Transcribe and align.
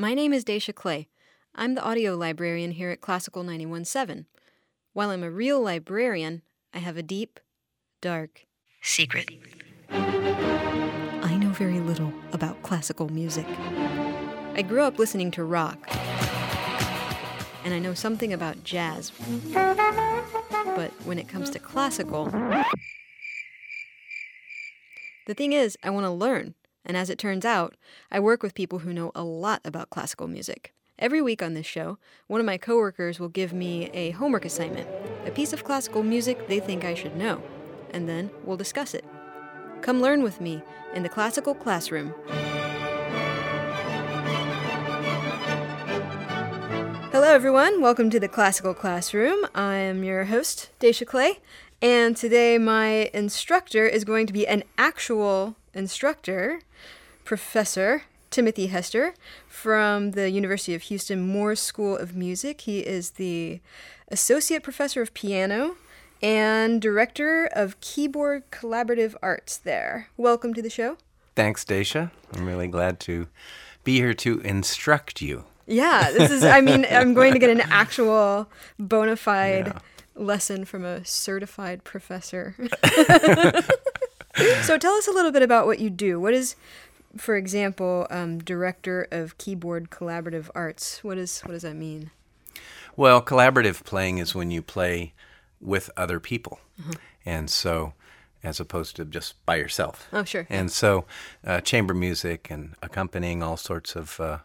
My 0.00 0.14
name 0.14 0.32
is 0.32 0.44
Dacia 0.46 0.72
Clay. 0.74 1.08
I'm 1.54 1.74
the 1.74 1.84
audio 1.84 2.16
librarian 2.16 2.70
here 2.70 2.88
at 2.88 3.02
Classical 3.02 3.42
917. 3.42 4.24
While 4.94 5.10
I'm 5.10 5.22
a 5.22 5.30
real 5.30 5.60
librarian, 5.60 6.40
I 6.72 6.78
have 6.78 6.96
a 6.96 7.02
deep, 7.02 7.38
dark 8.00 8.46
secret. 8.80 9.28
I 9.90 11.36
know 11.38 11.50
very 11.50 11.80
little 11.80 12.14
about 12.32 12.62
classical 12.62 13.10
music. 13.10 13.44
I 14.54 14.64
grew 14.66 14.80
up 14.84 14.98
listening 14.98 15.30
to 15.32 15.44
rock, 15.44 15.78
and 17.62 17.74
I 17.74 17.78
know 17.78 17.92
something 17.92 18.32
about 18.32 18.64
jazz. 18.64 19.12
But 19.52 20.92
when 21.04 21.18
it 21.18 21.28
comes 21.28 21.50
to 21.50 21.58
classical, 21.58 22.24
the 25.26 25.34
thing 25.34 25.52
is, 25.52 25.76
I 25.82 25.90
want 25.90 26.06
to 26.06 26.10
learn. 26.10 26.54
And 26.84 26.96
as 26.96 27.10
it 27.10 27.18
turns 27.18 27.44
out, 27.44 27.76
I 28.10 28.20
work 28.20 28.42
with 28.42 28.54
people 28.54 28.80
who 28.80 28.92
know 28.92 29.12
a 29.14 29.22
lot 29.22 29.60
about 29.64 29.90
classical 29.90 30.26
music. 30.26 30.72
Every 30.98 31.22
week 31.22 31.42
on 31.42 31.54
this 31.54 31.66
show, 31.66 31.98
one 32.26 32.40
of 32.40 32.46
my 32.46 32.58
coworkers 32.58 33.18
will 33.18 33.28
give 33.28 33.52
me 33.52 33.90
a 33.94 34.10
homework 34.10 34.44
assignment, 34.44 34.88
a 35.26 35.30
piece 35.30 35.52
of 35.52 35.64
classical 35.64 36.02
music 36.02 36.46
they 36.46 36.60
think 36.60 36.84
I 36.84 36.94
should 36.94 37.16
know, 37.16 37.42
and 37.90 38.08
then 38.08 38.30
we'll 38.44 38.56
discuss 38.56 38.94
it. 38.94 39.04
Come 39.82 40.00
learn 40.00 40.22
with 40.22 40.40
me 40.40 40.62
in 40.94 41.02
the 41.02 41.08
classical 41.08 41.54
classroom. 41.54 42.14
Hello, 47.12 47.28
everyone. 47.28 47.80
Welcome 47.80 48.08
to 48.10 48.20
the 48.20 48.28
classical 48.28 48.72
classroom. 48.72 49.46
I 49.54 49.76
am 49.76 50.04
your 50.04 50.24
host, 50.24 50.70
Dacia 50.78 51.06
Clay, 51.06 51.40
and 51.82 52.16
today 52.16 52.56
my 52.58 53.10
instructor 53.12 53.86
is 53.86 54.04
going 54.04 54.26
to 54.26 54.32
be 54.32 54.46
an 54.46 54.64
actual 54.78 55.56
instructor, 55.74 56.60
Professor 57.24 58.02
Timothy 58.30 58.68
Hester 58.68 59.14
from 59.48 60.12
the 60.12 60.30
University 60.30 60.74
of 60.74 60.82
Houston 60.82 61.26
Moores 61.26 61.60
School 61.60 61.96
of 61.96 62.14
Music. 62.14 62.62
He 62.62 62.80
is 62.80 63.10
the 63.12 63.60
Associate 64.08 64.62
Professor 64.62 65.02
of 65.02 65.14
Piano 65.14 65.76
and 66.22 66.80
Director 66.80 67.46
of 67.46 67.80
Keyboard 67.80 68.50
Collaborative 68.50 69.14
Arts 69.22 69.56
there. 69.56 70.08
Welcome 70.16 70.54
to 70.54 70.62
the 70.62 70.70
show. 70.70 70.96
Thanks, 71.34 71.64
Dacia. 71.64 72.10
I'm 72.34 72.46
really 72.46 72.68
glad 72.68 73.00
to 73.00 73.28
be 73.84 73.96
here 73.96 74.14
to 74.14 74.40
instruct 74.40 75.22
you. 75.22 75.44
Yeah, 75.66 76.10
this 76.10 76.30
is, 76.30 76.44
I 76.44 76.60
mean, 76.60 76.86
I'm 76.90 77.14
going 77.14 77.32
to 77.32 77.38
get 77.38 77.50
an 77.50 77.60
actual 77.60 78.48
bona 78.78 79.16
fide 79.16 79.68
yeah. 79.68 79.78
lesson 80.16 80.64
from 80.64 80.84
a 80.84 81.04
certified 81.04 81.84
professor. 81.84 82.54
so 84.62 84.78
tell 84.78 84.94
us 84.94 85.08
a 85.08 85.12
little 85.12 85.32
bit 85.32 85.42
about 85.42 85.66
what 85.66 85.78
you 85.78 85.90
do. 85.90 86.20
What 86.20 86.34
is, 86.34 86.56
for 87.16 87.36
example, 87.36 88.06
um, 88.10 88.38
director 88.38 89.08
of 89.10 89.38
keyboard 89.38 89.90
collaborative 89.90 90.48
arts? 90.54 91.02
What 91.02 91.18
is 91.18 91.40
what 91.40 91.52
does 91.52 91.62
that 91.62 91.76
mean? 91.76 92.10
Well, 92.96 93.22
collaborative 93.22 93.84
playing 93.84 94.18
is 94.18 94.34
when 94.34 94.50
you 94.50 94.62
play 94.62 95.14
with 95.60 95.90
other 95.96 96.20
people, 96.20 96.60
mm-hmm. 96.80 96.92
and 97.24 97.50
so 97.50 97.94
as 98.42 98.60
opposed 98.60 98.96
to 98.96 99.04
just 99.04 99.44
by 99.44 99.56
yourself. 99.56 100.08
Oh, 100.12 100.24
sure. 100.24 100.46
And 100.48 100.70
so, 100.72 101.04
uh, 101.46 101.60
chamber 101.60 101.94
music 101.94 102.48
and 102.50 102.74
accompanying 102.82 103.42
all 103.42 103.56
sorts 103.56 103.94
of 103.94 104.18
uh, 104.18 104.38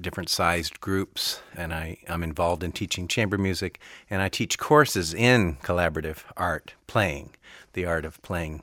different 0.00 0.28
sized 0.28 0.80
groups, 0.80 1.40
and 1.54 1.72
I, 1.72 1.98
I'm 2.08 2.22
involved 2.22 2.62
in 2.62 2.72
teaching 2.72 3.08
chamber 3.08 3.38
music, 3.38 3.80
and 4.08 4.22
I 4.22 4.28
teach 4.28 4.58
courses 4.58 5.12
in 5.12 5.56
collaborative 5.56 6.24
art, 6.36 6.74
playing, 6.86 7.34
the 7.72 7.84
art 7.84 8.04
of 8.04 8.20
playing 8.22 8.62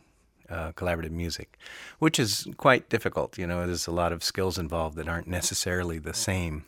uh, 0.50 0.72
collaborative 0.74 1.12
music, 1.12 1.58
which 2.00 2.20
is 2.20 2.48
quite 2.58 2.90
difficult. 2.90 3.38
You 3.38 3.48
know, 3.48 3.66
there's 3.66 3.88
a 3.88 3.92
lot 3.92 4.12
of 4.12 4.24
skills 4.24 4.58
involved 4.58 4.96
that 4.98 5.08
aren't 5.08 5.28
necessarily 5.28 6.00
the 6.00 6.14
same 6.14 6.66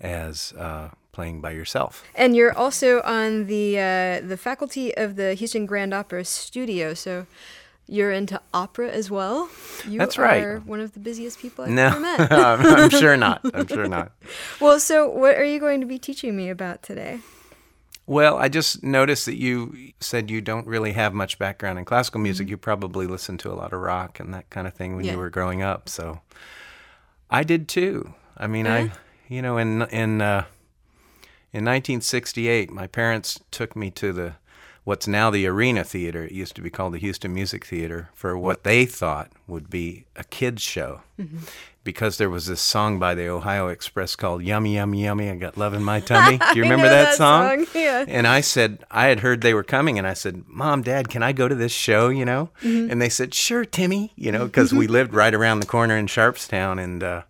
as 0.00 0.52
uh, 0.58 0.90
playing 1.12 1.40
by 1.40 1.52
yourself. 1.52 2.04
And 2.14 2.36
you're 2.36 2.56
also 2.56 3.00
on 3.02 3.46
the 3.46 3.78
uh, 3.78 4.26
the 4.26 4.36
faculty 4.36 4.94
of 4.96 5.16
the 5.16 5.34
Houston 5.34 5.66
Grand 5.66 5.94
Opera 5.94 6.24
Studio, 6.24 6.94
so 6.94 7.26
you're 7.86 8.12
into 8.12 8.40
opera 8.52 8.90
as 8.90 9.10
well. 9.10 9.48
You 9.86 9.98
That's 9.98 10.18
right. 10.18 10.42
Are 10.42 10.60
one 10.60 10.80
of 10.80 10.92
the 10.92 11.00
busiest 11.00 11.38
people 11.38 11.64
I've 11.64 11.70
no, 11.70 11.86
ever 11.86 12.00
met. 12.00 12.32
I'm 12.32 12.90
sure 12.90 13.16
not. 13.16 13.40
I'm 13.52 13.66
sure 13.66 13.88
not. 13.88 14.12
Well, 14.60 14.80
so 14.80 15.08
what 15.08 15.36
are 15.36 15.44
you 15.44 15.60
going 15.60 15.80
to 15.80 15.86
be 15.86 15.98
teaching 15.98 16.36
me 16.36 16.48
about 16.48 16.82
today? 16.82 17.20
Well, 18.06 18.36
I 18.36 18.48
just 18.48 18.82
noticed 18.82 19.24
that 19.26 19.36
you 19.36 19.92
said 19.98 20.30
you 20.30 20.40
don't 20.40 20.66
really 20.66 20.92
have 20.92 21.14
much 21.14 21.38
background 21.38 21.78
in 21.78 21.84
classical 21.84 22.20
music. 22.20 22.46
Mm-hmm. 22.46 22.52
You 22.52 22.56
probably 22.58 23.06
listened 23.06 23.40
to 23.40 23.52
a 23.52 23.54
lot 23.54 23.72
of 23.72 23.80
rock 23.80 24.20
and 24.20 24.34
that 24.34 24.50
kind 24.50 24.66
of 24.66 24.74
thing 24.74 24.94
when 24.94 25.06
yeah. 25.06 25.12
you 25.12 25.18
were 25.18 25.30
growing 25.30 25.62
up. 25.62 25.88
So 25.88 26.20
I 27.30 27.44
did 27.44 27.66
too. 27.66 28.12
I 28.36 28.46
mean, 28.46 28.66
I, 28.66 28.92
you 29.28 29.40
know, 29.40 29.56
in 29.56 29.82
in 29.82 30.20
uh, 30.20 30.44
in 31.52 31.64
1968, 31.64 32.70
my 32.70 32.86
parents 32.86 33.40
took 33.50 33.74
me 33.74 33.90
to 33.92 34.12
the 34.12 34.34
what's 34.82 35.06
now 35.06 35.30
the 35.30 35.46
Arena 35.46 35.82
Theater. 35.82 36.24
It 36.24 36.32
used 36.32 36.56
to 36.56 36.62
be 36.62 36.68
called 36.68 36.92
the 36.92 36.98
Houston 36.98 37.32
Music 37.32 37.64
Theater 37.64 38.10
for 38.12 38.36
what 38.36 38.64
they 38.64 38.84
thought 38.84 39.30
would 39.46 39.70
be 39.70 40.04
a 40.14 40.24
kids 40.24 40.60
show. 40.60 41.00
Mm-hmm 41.18 41.44
because 41.84 42.16
there 42.16 42.30
was 42.30 42.46
this 42.46 42.62
song 42.62 42.98
by 42.98 43.14
the 43.14 43.28
Ohio 43.28 43.68
Express 43.68 44.16
called 44.16 44.42
Yummy, 44.42 44.74
Yummy, 44.74 45.04
Yummy, 45.04 45.28
I 45.28 45.36
Got 45.36 45.58
Love 45.58 45.74
in 45.74 45.84
My 45.84 46.00
Tummy. 46.00 46.38
Do 46.52 46.56
you 46.56 46.62
remember 46.62 46.88
that, 46.88 47.04
that, 47.04 47.14
song? 47.16 47.66
song? 47.66 47.74
Yeah. 47.74 48.04
And 48.08 48.26
I 48.26 48.40
said, 48.40 48.84
I 48.90 49.06
had 49.06 49.20
heard 49.20 49.42
they 49.42 49.54
were 49.54 49.62
coming, 49.62 49.98
and 49.98 50.06
I 50.06 50.14
said, 50.14 50.44
Mom, 50.48 50.82
Dad, 50.82 51.08
can 51.10 51.22
I 51.22 51.32
go 51.32 51.46
to 51.46 51.54
this 51.54 51.72
show, 51.72 52.08
you 52.08 52.24
know? 52.24 52.50
Mm-hmm. 52.62 52.90
And 52.90 53.00
they 53.00 53.10
said, 53.10 53.34
Sure, 53.34 53.64
Timmy, 53.64 54.12
you 54.16 54.32
know, 54.32 54.46
because 54.46 54.72
we 54.72 54.86
lived 54.86 55.12
right 55.12 55.34
around 55.34 55.60
the 55.60 55.66
corner 55.66 55.96
in 55.96 56.06
Sharpstown, 56.06 56.82
and 56.82 57.02
uh, 57.02 57.22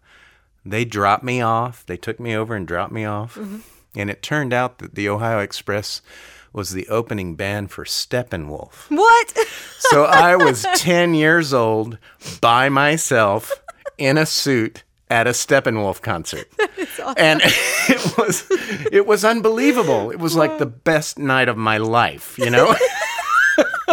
they 0.64 0.84
dropped 0.84 1.24
me 1.24 1.40
off. 1.40 1.84
They 1.84 1.96
took 1.96 2.20
me 2.20 2.34
over 2.34 2.54
and 2.54 2.66
dropped 2.66 2.92
me 2.92 3.04
off. 3.04 3.34
Mm-hmm. 3.34 3.58
And 3.96 4.10
it 4.10 4.22
turned 4.22 4.52
out 4.52 4.78
that 4.78 4.94
the 4.94 5.08
Ohio 5.08 5.40
Express 5.40 6.00
was 6.52 6.70
the 6.70 6.88
opening 6.88 7.34
band 7.34 7.72
for 7.72 7.84
Steppenwolf. 7.84 8.88
What? 8.88 9.34
so 9.78 10.04
I 10.04 10.36
was 10.36 10.64
10 10.76 11.14
years 11.14 11.52
old 11.52 11.98
by 12.40 12.68
myself 12.68 13.50
in 13.98 14.18
a 14.18 14.26
suit 14.26 14.84
at 15.10 15.26
a 15.26 15.30
Steppenwolf 15.30 16.00
concert. 16.02 16.48
Awesome. 17.02 17.14
And 17.18 17.40
it 17.44 18.16
was 18.16 18.46
it 18.92 19.06
was 19.06 19.24
unbelievable. 19.24 20.10
It 20.10 20.18
was 20.18 20.36
like 20.36 20.58
the 20.58 20.66
best 20.66 21.18
night 21.18 21.48
of 21.48 21.56
my 21.56 21.76
life, 21.76 22.38
you 22.38 22.50
know? 22.50 22.74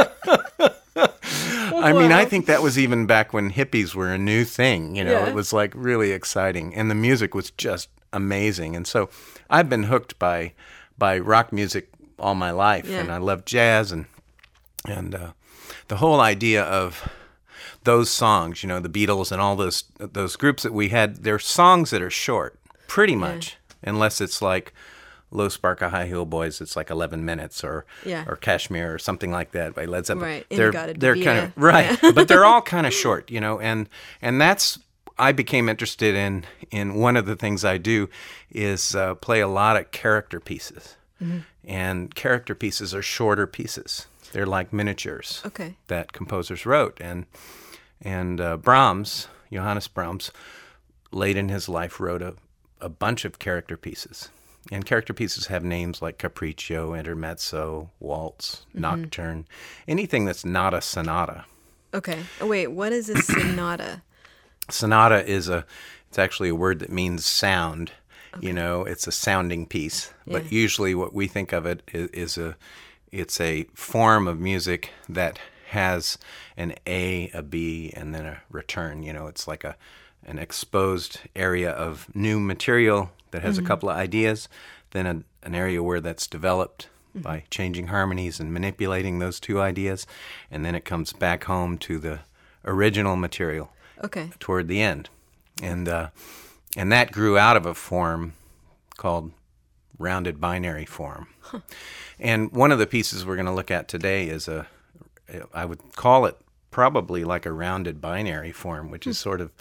I 1.84 1.94
mean, 1.94 2.11
I 2.11 2.25
think 2.25 2.45
that 2.45 2.61
was 2.61 2.78
even 2.78 3.07
back 3.07 3.34
when 3.34 3.51
hippies 3.51 3.95
were 3.95 4.09
a 4.09 4.17
new 4.17 4.45
thing, 4.45 4.95
you 4.95 5.03
know. 5.03 5.11
Yeah. 5.11 5.29
It 5.29 5.34
was 5.34 5.51
like 5.51 5.73
really 5.75 6.11
exciting 6.11 6.75
and 6.75 6.91
the 6.91 6.95
music 6.95 7.34
was 7.34 7.50
just 7.51 7.90
amazing. 8.13 8.75
And 8.75 8.85
so 8.85 9.09
I've 9.50 9.67
been 9.67 9.84
hooked 9.84 10.19
by 10.19 10.53
by 10.97 11.17
rock 11.17 11.51
music 11.51 11.90
all 12.19 12.35
my 12.35 12.51
life 12.51 12.88
yeah. 12.88 13.00
and 13.00 13.11
I 13.11 13.17
love 13.17 13.45
jazz 13.45 13.91
and 13.91 14.06
and 14.85 15.16
uh, 15.16 15.31
the 15.88 15.97
whole 15.97 16.22
idea 16.22 16.63
of 16.63 17.09
those 17.83 18.09
songs, 18.09 18.63
you 18.63 18.69
know, 18.69 18.79
the 18.79 18.89
Beatles 18.89 19.31
and 19.31 19.41
all 19.41 19.55
those 19.55 19.83
those 19.97 20.35
groups 20.35 20.63
that 20.63 20.73
we 20.73 20.89
had, 20.89 21.23
they're 21.23 21.39
songs 21.39 21.89
that 21.91 22.01
are 22.01 22.09
short, 22.09 22.59
pretty 22.88 23.16
much, 23.16 23.57
yeah. 23.69 23.89
unless 23.89 24.22
it's 24.22 24.41
like 24.41 24.73
Low 25.31 25.49
Spark 25.49 25.79
High 25.79 26.07
Heel 26.07 26.25
Boys, 26.25 26.59
it's 26.59 26.75
like 26.75 26.89
11 26.89 27.23
minutes, 27.23 27.63
or 27.63 27.85
yeah. 28.05 28.25
or 28.27 28.35
Kashmir 28.35 28.94
or 28.94 28.99
something 28.99 29.31
like 29.31 29.51
that 29.51 29.73
by 29.73 29.85
Led 29.85 30.05
Zeppelin. 30.05 30.29
Right, 30.29 30.45
they're 30.49 30.72
they're 30.94 31.16
kind 31.16 31.39
of 31.39 31.53
right, 31.55 31.97
but 32.01 32.27
they're 32.27 32.45
all 32.45 32.61
kind 32.75 32.85
of 32.85 32.94
short, 32.94 33.31
you 33.31 33.39
know, 33.39 33.59
and 33.59 33.88
and 34.22 34.41
that's 34.41 34.79
I 35.17 35.31
became 35.31 35.69
interested 35.69 36.16
in 36.16 36.45
in 36.69 36.95
one 36.95 37.16
of 37.16 37.25
the 37.25 37.35
things 37.35 37.63
I 37.63 37.78
do 37.78 38.09
is 38.49 38.95
uh, 38.95 39.16
play 39.16 39.39
a 39.39 39.47
lot 39.47 39.78
of 39.78 39.91
character 39.91 40.39
pieces, 40.39 40.95
mm-hmm. 41.22 41.39
and 41.63 42.13
character 42.13 42.53
pieces 42.53 42.93
are 42.93 43.01
shorter 43.01 43.47
pieces. 43.47 44.07
They're 44.31 44.45
like 44.45 44.73
miniatures 44.73 45.41
okay. 45.45 45.75
that 45.87 46.13
composers 46.13 46.65
wrote, 46.65 46.99
and 47.01 47.25
and 48.01 48.41
uh, 48.41 48.57
Brahms, 48.57 49.27
Johannes 49.51 49.87
Brahms, 49.87 50.31
late 51.11 51.37
in 51.37 51.49
his 51.49 51.69
life 51.69 51.99
wrote 51.99 52.21
a, 52.21 52.35
a 52.79 52.89
bunch 52.89 53.25
of 53.25 53.39
character 53.39 53.78
pieces. 53.78 54.29
And 54.72 54.85
character 54.85 55.13
pieces 55.13 55.47
have 55.47 55.63
names 55.63 56.01
like 56.01 56.19
capriccio, 56.19 56.97
intermezzo, 56.97 57.89
waltz, 57.99 58.66
mm-hmm. 58.69 58.81
nocturne, 58.81 59.47
anything 59.87 60.25
that's 60.25 60.45
not 60.45 60.73
a 60.73 60.81
sonata. 60.81 61.45
Okay. 61.93 62.19
Oh, 62.39 62.47
wait, 62.47 62.67
what 62.67 62.93
is 62.93 63.09
a 63.09 63.17
sonata? 63.22 64.01
sonata 64.69 65.25
is 65.29 65.49
a 65.49 65.66
it's 66.09 66.19
actually 66.19 66.49
a 66.49 66.55
word 66.55 66.79
that 66.79 66.91
means 66.91 67.25
sound. 67.25 67.91
Okay. 68.35 68.47
You 68.47 68.53
know, 68.53 68.84
it's 68.84 69.07
a 69.07 69.11
sounding 69.11 69.66
piece. 69.66 70.13
Yeah. 70.25 70.39
But 70.39 70.51
usually 70.51 70.93
what 70.93 71.13
we 71.13 71.27
think 71.27 71.53
of 71.53 71.66
it 71.66 71.81
is, 71.93 72.09
is 72.09 72.37
a 72.37 72.57
it's 73.11 73.40
a 73.41 73.66
form 73.73 74.28
of 74.28 74.40
music 74.40 74.91
that 75.09 75.40
has 75.69 76.17
an 76.58 76.75
A, 76.85 77.29
a 77.34 77.41
B, 77.41 77.93
and 77.96 78.13
then 78.13 78.25
a 78.25 78.41
return. 78.49 79.03
You 79.03 79.13
know, 79.13 79.28
it's 79.28 79.47
like 79.47 79.63
a 79.63 79.75
an 80.23 80.37
exposed 80.37 81.19
area 81.35 81.72
of 81.72 82.13
new 82.13 82.40
material 82.40 83.11
that 83.31 83.41
has 83.41 83.55
mm-hmm. 83.55 83.66
a 83.66 83.67
couple 83.67 83.90
of 83.90 83.97
ideas, 83.97 84.47
then 84.91 85.08
a, 85.08 85.23
an 85.43 85.55
area 85.55 85.81
where 85.81 85.99
that's 85.99 86.28
developed 86.28 86.90
mm-hmm. 87.09 87.22
by 87.22 87.43
changing 87.49 87.87
harmonies 87.87 88.40
and 88.40 88.53
manipulating 88.53 89.19
those 89.19 89.40
two 89.40 89.59
ideas, 89.59 90.05
and 90.52 90.63
then 90.63 90.75
it 90.75 90.85
comes 90.85 91.11
back 91.13 91.46
home 91.46 91.78
to 91.79 91.97
the 91.97 92.19
original 92.66 93.16
material. 93.16 93.72
Okay. 94.03 94.29
Toward 94.40 94.67
the 94.67 94.81
end, 94.81 95.09
and 95.61 95.87
uh, 95.87 96.09
and 96.75 96.91
that 96.91 97.11
grew 97.11 97.37
out 97.37 97.58
of 97.58 97.66
a 97.66 97.73
form 97.73 98.34
called 98.97 99.31
rounded 100.01 100.41
binary 100.41 100.85
form. 100.85 101.27
Huh. 101.41 101.59
And 102.19 102.51
one 102.51 102.71
of 102.71 102.79
the 102.79 102.87
pieces 102.87 103.25
we're 103.25 103.35
going 103.35 103.45
to 103.45 103.51
look 103.51 103.71
at 103.71 103.87
today 103.87 104.27
is 104.27 104.47
a, 104.47 104.67
I 105.53 105.65
would 105.65 105.95
call 105.95 106.25
it 106.25 106.37
probably 106.69 107.23
like 107.23 107.45
a 107.45 107.51
rounded 107.51 108.01
binary 108.01 108.51
form, 108.51 108.91
which 108.91 109.07
is 109.07 109.17
hmm. 109.17 109.23
sort 109.23 109.41
of 109.41 109.51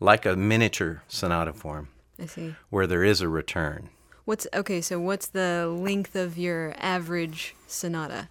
like 0.00 0.26
a 0.26 0.36
miniature 0.36 1.02
sonata 1.08 1.52
form. 1.52 1.88
I 2.20 2.26
see. 2.26 2.54
Where 2.70 2.86
there 2.86 3.04
is 3.04 3.20
a 3.20 3.28
return. 3.28 3.90
What's 4.24 4.46
okay? 4.52 4.80
So 4.80 4.98
what's 4.98 5.28
the 5.28 5.68
length 5.68 6.16
of 6.16 6.36
your 6.36 6.74
average 6.78 7.54
sonata? 7.66 8.28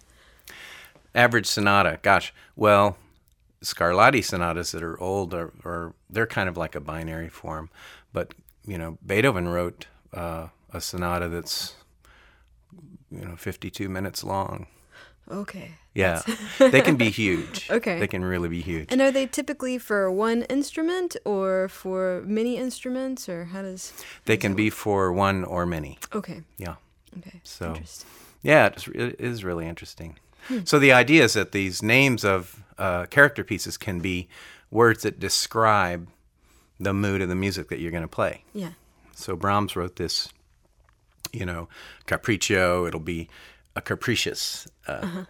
Average 1.14 1.46
sonata, 1.46 1.98
gosh, 2.02 2.34
well, 2.54 2.98
Scarlatti 3.64 4.22
sonatas 4.22 4.72
that 4.72 4.82
are 4.82 5.00
old 5.00 5.32
are, 5.32 5.52
are 5.64 5.94
they're 6.10 6.26
kind 6.26 6.48
of 6.48 6.56
like 6.56 6.74
a 6.74 6.80
binary 6.80 7.30
form, 7.30 7.70
but 8.12 8.34
you 8.66 8.76
know 8.76 8.98
Beethoven 9.04 9.48
wrote 9.48 9.86
uh, 10.12 10.48
a 10.72 10.80
sonata 10.80 11.28
that's 11.28 11.74
you 13.10 13.24
know 13.24 13.36
52 13.36 13.88
minutes 13.88 14.24
long. 14.24 14.66
Okay. 15.28 15.72
Yeah, 15.94 16.22
they 16.58 16.82
can 16.82 16.96
be 16.96 17.10
huge. 17.10 17.68
Okay. 17.70 17.98
They 17.98 18.06
can 18.06 18.24
really 18.24 18.48
be 18.48 18.60
huge. 18.60 18.92
And 18.92 19.00
are 19.00 19.10
they 19.10 19.26
typically 19.26 19.78
for 19.78 20.10
one 20.10 20.42
instrument 20.42 21.16
or 21.24 21.68
for 21.68 22.22
many 22.26 22.58
instruments, 22.58 23.28
or 23.28 23.46
how 23.46 23.62
does? 23.62 23.92
They 24.26 24.36
can 24.36 24.54
be 24.54 24.70
for 24.70 25.12
one 25.12 25.42
or 25.44 25.66
many. 25.66 25.98
Okay. 26.14 26.42
Yeah. 26.58 26.76
Okay. 27.18 27.40
So. 27.42 27.68
Interesting. 27.68 28.10
Yeah, 28.42 28.66
it 28.66 29.16
is 29.18 29.42
really 29.42 29.66
interesting. 29.66 30.18
Hmm. 30.46 30.60
So 30.64 30.78
the 30.78 30.92
idea 30.92 31.24
is 31.24 31.32
that 31.32 31.50
these 31.50 31.82
names 31.82 32.24
of 32.24 32.62
uh, 32.78 33.06
character 33.06 33.42
pieces 33.42 33.76
can 33.76 33.98
be 33.98 34.28
words 34.70 35.02
that 35.02 35.18
describe 35.18 36.08
the 36.78 36.92
mood 36.92 37.22
of 37.22 37.28
the 37.28 37.34
music 37.34 37.68
that 37.68 37.80
you're 37.80 37.90
going 37.90 38.04
to 38.04 38.08
play. 38.08 38.44
Yeah. 38.52 38.70
So 39.14 39.34
Brahms 39.34 39.74
wrote 39.74 39.96
this, 39.96 40.28
you 41.38 41.46
know, 41.46 41.68
capriccio. 42.06 42.86
It'll 42.86 43.00
be 43.00 43.28
a 43.74 43.80
capricious 43.80 44.66
uh, 44.88 44.92
uh-huh. 45.02 45.24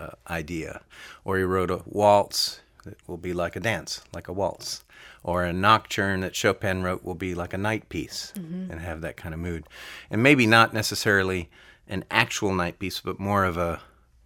uh, 0.00 0.10
idea. 0.28 0.82
Or 1.24 1.38
he 1.38 1.44
wrote 1.44 1.70
a 1.70 1.82
waltz 1.86 2.60
that 2.84 2.96
will 3.06 3.18
be 3.18 3.32
like 3.32 3.56
a 3.56 3.60
dance, 3.60 4.02
like 4.12 4.28
a 4.28 4.32
waltz. 4.32 4.84
Or 5.24 5.44
a 5.44 5.52
nocturne 5.52 6.20
that 6.22 6.34
Chopin 6.34 6.82
wrote 6.82 7.04
will 7.04 7.14
be 7.14 7.34
like 7.34 7.54
a 7.54 7.58
night 7.58 7.88
piece 7.88 8.32
mm-hmm. 8.36 8.72
and 8.72 8.80
have 8.80 9.02
that 9.02 9.16
kind 9.16 9.32
of 9.34 9.40
mood. 9.40 9.68
And 10.10 10.22
maybe 10.22 10.46
not 10.46 10.74
necessarily 10.74 11.48
an 11.86 12.04
actual 12.10 12.52
night 12.52 12.78
piece, 12.78 13.00
but 13.00 13.20
more 13.20 13.44
of 13.44 13.56
a 13.56 13.80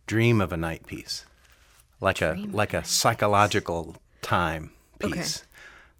dream 0.07 0.41
of 0.41 0.53
a 0.53 0.57
night 0.57 0.87
piece, 0.87 1.27
like 2.01 2.19
dream 2.19 2.51
a 2.55 2.57
like 2.57 2.73
a 2.73 2.85
psychological 2.85 3.97
time 4.23 4.71
piece. 4.99 5.39
Okay. 5.39 5.47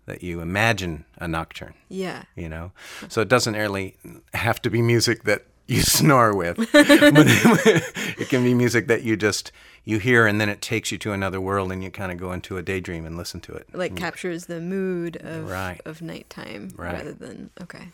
That 0.07 0.23
you 0.23 0.41
imagine 0.41 1.05
a 1.19 1.27
nocturne. 1.27 1.75
Yeah. 1.89 2.23
You 2.37 2.49
know? 2.49 2.73
So 3.09 3.21
it 3.21 3.29
doesn't 3.29 3.55
really 3.55 3.97
have 4.35 4.63
to 4.63 4.71
be 4.71 4.81
music 4.81 5.25
that 5.25 5.45
you 5.67 5.81
snore 5.83 6.35
with. 6.35 6.57
but 6.73 6.73
it 6.73 8.29
can 8.29 8.45
be 8.45 8.55
music 8.55 8.87
that 8.87 9.03
you 9.03 9.17
just 9.17 9.53
you 9.85 9.99
hear 9.99 10.27
and 10.27 10.41
then 10.41 10.49
it 10.49 10.61
takes 10.61 10.91
you 10.91 10.99
to 10.99 11.13
another 11.13 11.41
world 11.41 11.71
and 11.71 11.83
you 11.83 11.91
kind 11.91 12.11
of 12.11 12.19
go 12.19 12.33
into 12.33 12.57
a 12.57 12.63
daydream 12.63 13.05
and 13.05 13.17
listen 13.17 13.41
to 13.41 13.53
it. 13.53 13.67
Like 13.73 13.97
captures 13.97 14.47
the 14.47 14.61
mood 14.61 15.17
of 15.17 15.49
right. 15.49 15.81
of 15.85 16.03
nighttime 16.03 16.71
right. 16.77 16.95
rather 16.95 17.13
than 17.13 17.51
okay. 17.61 17.89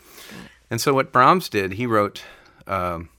And 0.70 0.80
so 0.80 0.94
what 0.94 1.12
Brahms 1.12 1.48
did, 1.48 1.72
he 1.72 1.86
wrote 1.86 2.22
um, 2.66 3.10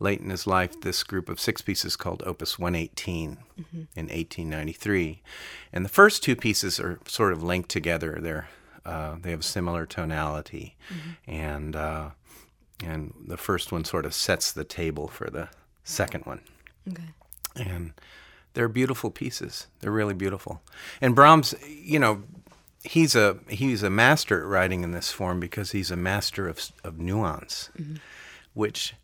late 0.00 0.20
in 0.20 0.30
his 0.30 0.46
life 0.46 0.80
this 0.80 1.04
group 1.04 1.28
of 1.28 1.38
six 1.38 1.60
pieces 1.60 1.94
called 1.94 2.22
Opus 2.26 2.58
118 2.58 3.36
mm-hmm. 3.36 3.76
in 3.94 4.06
1893. 4.06 5.22
And 5.72 5.84
the 5.84 5.90
first 5.90 6.22
two 6.24 6.34
pieces 6.34 6.80
are 6.80 6.98
sort 7.06 7.32
of 7.32 7.42
linked 7.42 7.68
together. 7.68 8.18
They're 8.20 8.48
uh, 8.84 9.16
they 9.20 9.30
have 9.30 9.44
similar 9.44 9.84
tonality, 9.84 10.74
mm-hmm. 10.88 11.30
and 11.30 11.76
uh, 11.76 12.10
and 12.82 13.12
the 13.26 13.36
first 13.36 13.70
one 13.72 13.84
sort 13.84 14.06
of 14.06 14.14
sets 14.14 14.50
the 14.50 14.64
table 14.64 15.06
for 15.06 15.28
the 15.28 15.48
second 15.84 16.24
one. 16.24 16.40
Okay. 16.88 17.02
And 17.56 17.92
they're 18.54 18.68
beautiful 18.68 19.10
pieces. 19.10 19.66
They're 19.80 19.92
really 19.92 20.14
beautiful. 20.14 20.62
And 21.00 21.14
Brahms, 21.14 21.54
you 21.68 21.98
know, 21.98 22.22
he's 22.82 23.14
a 23.14 23.38
he's 23.48 23.82
a 23.82 23.90
master 23.90 24.40
at 24.40 24.46
writing 24.46 24.82
in 24.82 24.92
this 24.92 25.12
form 25.12 25.40
because 25.40 25.72
he's 25.72 25.90
a 25.90 25.96
master 25.96 26.48
of 26.48 26.72
of 26.82 26.98
nuance, 26.98 27.70
mm-hmm. 27.78 27.96
which 28.54 28.94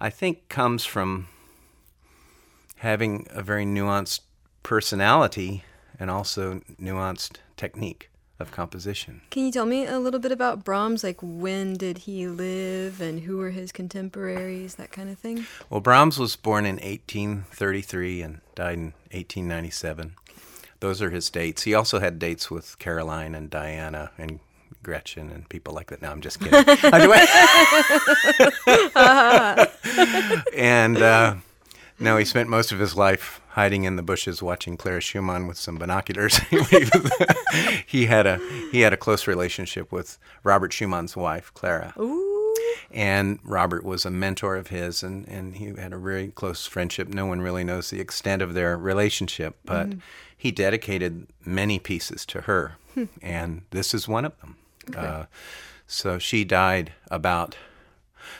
I 0.00 0.10
think 0.10 0.48
comes 0.48 0.84
from 0.84 1.28
having 2.76 3.26
a 3.30 3.42
very 3.42 3.64
nuanced 3.64 4.20
personality 4.62 5.64
and 5.98 6.10
also 6.10 6.60
nuanced 6.80 7.36
technique 7.56 8.10
of 8.38 8.50
composition. 8.50 9.22
Can 9.30 9.46
you 9.46 9.52
tell 9.52 9.66
me 9.66 9.86
a 9.86 9.98
little 9.98 10.18
bit 10.18 10.32
about 10.32 10.64
Brahms? 10.64 11.04
Like, 11.04 11.18
when 11.22 11.74
did 11.74 11.98
he 11.98 12.26
live 12.26 13.00
and 13.00 13.20
who 13.20 13.36
were 13.36 13.50
his 13.50 13.70
contemporaries, 13.70 14.74
that 14.74 14.90
kind 14.90 15.08
of 15.08 15.18
thing? 15.18 15.46
Well, 15.70 15.80
Brahms 15.80 16.18
was 16.18 16.34
born 16.34 16.66
in 16.66 16.76
1833 16.76 18.22
and 18.22 18.40
died 18.54 18.74
in 18.78 18.84
1897. 19.12 20.16
Those 20.80 21.00
are 21.00 21.10
his 21.10 21.30
dates. 21.30 21.62
He 21.62 21.74
also 21.74 22.00
had 22.00 22.18
dates 22.18 22.50
with 22.50 22.78
Caroline 22.78 23.34
and 23.34 23.48
Diana 23.48 24.10
and 24.18 24.40
Gretchen 24.82 25.30
and 25.30 25.48
people 25.48 25.74
like 25.74 25.88
that. 25.88 26.02
No, 26.02 26.10
I'm 26.10 26.20
just 26.20 26.40
kidding. 26.40 26.64
and 30.54 30.96
uh, 30.98 31.36
no, 31.98 32.16
he 32.16 32.24
spent 32.24 32.48
most 32.48 32.72
of 32.72 32.78
his 32.78 32.96
life 32.96 33.40
hiding 33.50 33.84
in 33.84 33.96
the 33.96 34.02
bushes 34.02 34.42
watching 34.42 34.76
Clara 34.76 35.00
Schumann 35.00 35.46
with 35.46 35.56
some 35.56 35.76
binoculars. 35.76 36.38
he 37.86 38.06
had 38.06 38.26
a 38.26 38.40
he 38.72 38.80
had 38.80 38.92
a 38.92 38.96
close 38.96 39.26
relationship 39.26 39.92
with 39.92 40.18
Robert 40.42 40.72
Schumann's 40.72 41.16
wife, 41.16 41.52
Clara. 41.54 41.94
Ooh. 41.98 42.54
And 42.90 43.38
Robert 43.42 43.84
was 43.84 44.04
a 44.04 44.10
mentor 44.10 44.56
of 44.56 44.68
his, 44.68 45.02
and, 45.02 45.26
and 45.28 45.56
he 45.56 45.66
had 45.66 45.92
a 45.92 45.98
very 45.98 46.28
close 46.28 46.66
friendship. 46.66 47.08
No 47.08 47.26
one 47.26 47.40
really 47.40 47.64
knows 47.64 47.90
the 47.90 48.00
extent 48.00 48.42
of 48.42 48.54
their 48.54 48.76
relationship, 48.76 49.56
but 49.64 49.90
mm. 49.90 50.00
he 50.36 50.52
dedicated 50.52 51.26
many 51.44 51.78
pieces 51.78 52.24
to 52.26 52.42
her, 52.42 52.76
hmm. 52.94 53.04
and 53.22 53.62
this 53.70 53.94
is 53.94 54.08
one 54.08 54.24
of 54.24 54.38
them. 54.40 54.56
Okay. 54.90 54.98
Uh, 54.98 55.24
so 55.86 56.18
she 56.18 56.44
died 56.44 56.92
about 57.10 57.56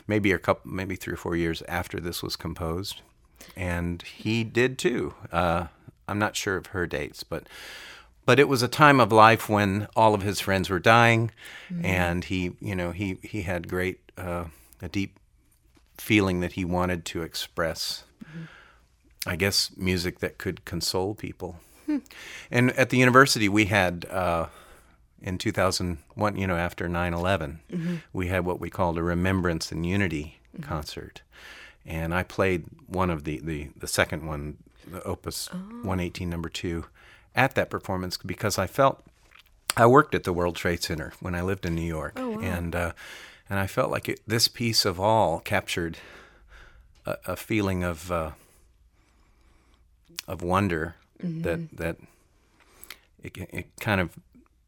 maybe 0.06 0.33
a 0.33 0.39
couple, 0.39 0.71
maybe 0.71 0.97
three 0.97 1.15
or 1.15 1.19
four 1.19 1.37
years 1.37 1.62
after 1.69 2.01
this 2.01 2.23
was 2.23 2.37
composed 2.37 3.01
and 3.56 4.03
he 4.03 4.45
did 4.45 4.79
too. 4.79 5.15
Uh, 5.33 5.67
I'm 6.09 6.19
not 6.19 6.37
sure 6.37 6.56
of 6.56 6.67
her 6.69 6.87
dates, 6.87 7.23
but 7.23 7.49
but 8.27 8.39
it 8.39 8.49
was 8.49 8.62
a 8.62 8.69
time 8.69 9.01
of 9.01 9.12
life 9.12 9.49
when 9.49 9.87
all 9.95 10.15
of 10.15 10.23
his 10.23 10.41
friends 10.41 10.71
were 10.71 10.79
dying, 10.79 11.31
mm-hmm. 11.71 11.85
and 11.85 12.25
he, 12.25 12.53
you 12.61 12.75
know, 12.75 12.93
he 12.93 13.19
he 13.23 13.43
had 13.43 13.69
great 13.69 14.00
uh, 14.17 14.45
a 14.83 14.89
deep 14.89 15.19
feeling 15.99 16.40
that 16.40 16.52
he 16.52 16.64
wanted 16.64 17.05
to 17.07 17.23
express. 17.23 18.05
Mm-hmm. 18.25 18.45
I 19.26 19.37
guess 19.37 19.71
music 19.76 20.19
that 20.19 20.37
could 20.37 20.64
console 20.64 21.14
people. 21.14 21.57
Hmm. 21.87 21.99
And 22.50 22.73
at 22.73 22.91
the 22.91 22.99
university, 22.99 23.49
we 23.49 23.67
had. 23.67 24.07
Uh, 24.11 24.47
in 25.23 25.38
2001, 25.38 26.37
you 26.37 26.47
know, 26.47 26.57
after 26.57 26.87
9 26.87 27.14
11, 27.14 27.61
mm-hmm. 27.73 27.95
we 28.12 28.26
had 28.26 28.45
what 28.45 28.61
we 28.61 28.69
called 28.69 28.99
a 28.99 29.03
Remembrance 29.03 29.73
and 29.73 29.87
Unity 29.87 30.38
mm-hmm. 30.55 30.69
concert 30.69 31.23
and 31.87 32.14
I 32.14 32.23
played 32.23 32.64
one 32.87 33.11
of 33.11 33.25
the 33.25 33.38
the, 33.41 33.69
the 33.76 33.87
second 33.87 34.26
one, 34.26 34.59
the 34.91 35.03
Opus 35.03 35.49
oh. 35.53 35.57
118 35.57 36.29
number 36.29 36.49
two, 36.49 36.87
at 37.35 37.55
that 37.55 37.71
performance 37.71 38.17
because 38.17 38.59
I 38.59 38.67
felt 38.67 39.05
I 39.76 39.87
worked 39.87 40.14
at 40.14 40.25
the 40.25 40.33
World 40.33 40.57
Trade 40.57 40.83
Center 40.83 41.12
when 41.21 41.35
I 41.35 41.43
lived 41.43 41.67
in 41.67 41.75
New 41.75 41.83
York, 41.83 42.14
oh, 42.17 42.31
wow. 42.31 42.41
and 42.41 42.75
uh, 42.75 42.93
and 43.49 43.59
I 43.59 43.67
felt 43.67 43.91
like 43.91 44.09
it, 44.09 44.21
this 44.26 44.49
piece 44.49 44.85
of 44.85 44.99
all 44.99 45.41
captured 45.41 45.99
a, 47.07 47.17
a 47.26 47.37
feeling 47.37 47.83
of 47.85 48.11
uh, 48.11 48.31
of 50.26 50.43
wonder 50.43 50.97
mm-hmm. 51.23 51.42
that 51.42 51.76
that 51.76 51.97
it, 53.23 53.37
it 53.37 53.66
kind 53.80 54.00
of 54.00 54.11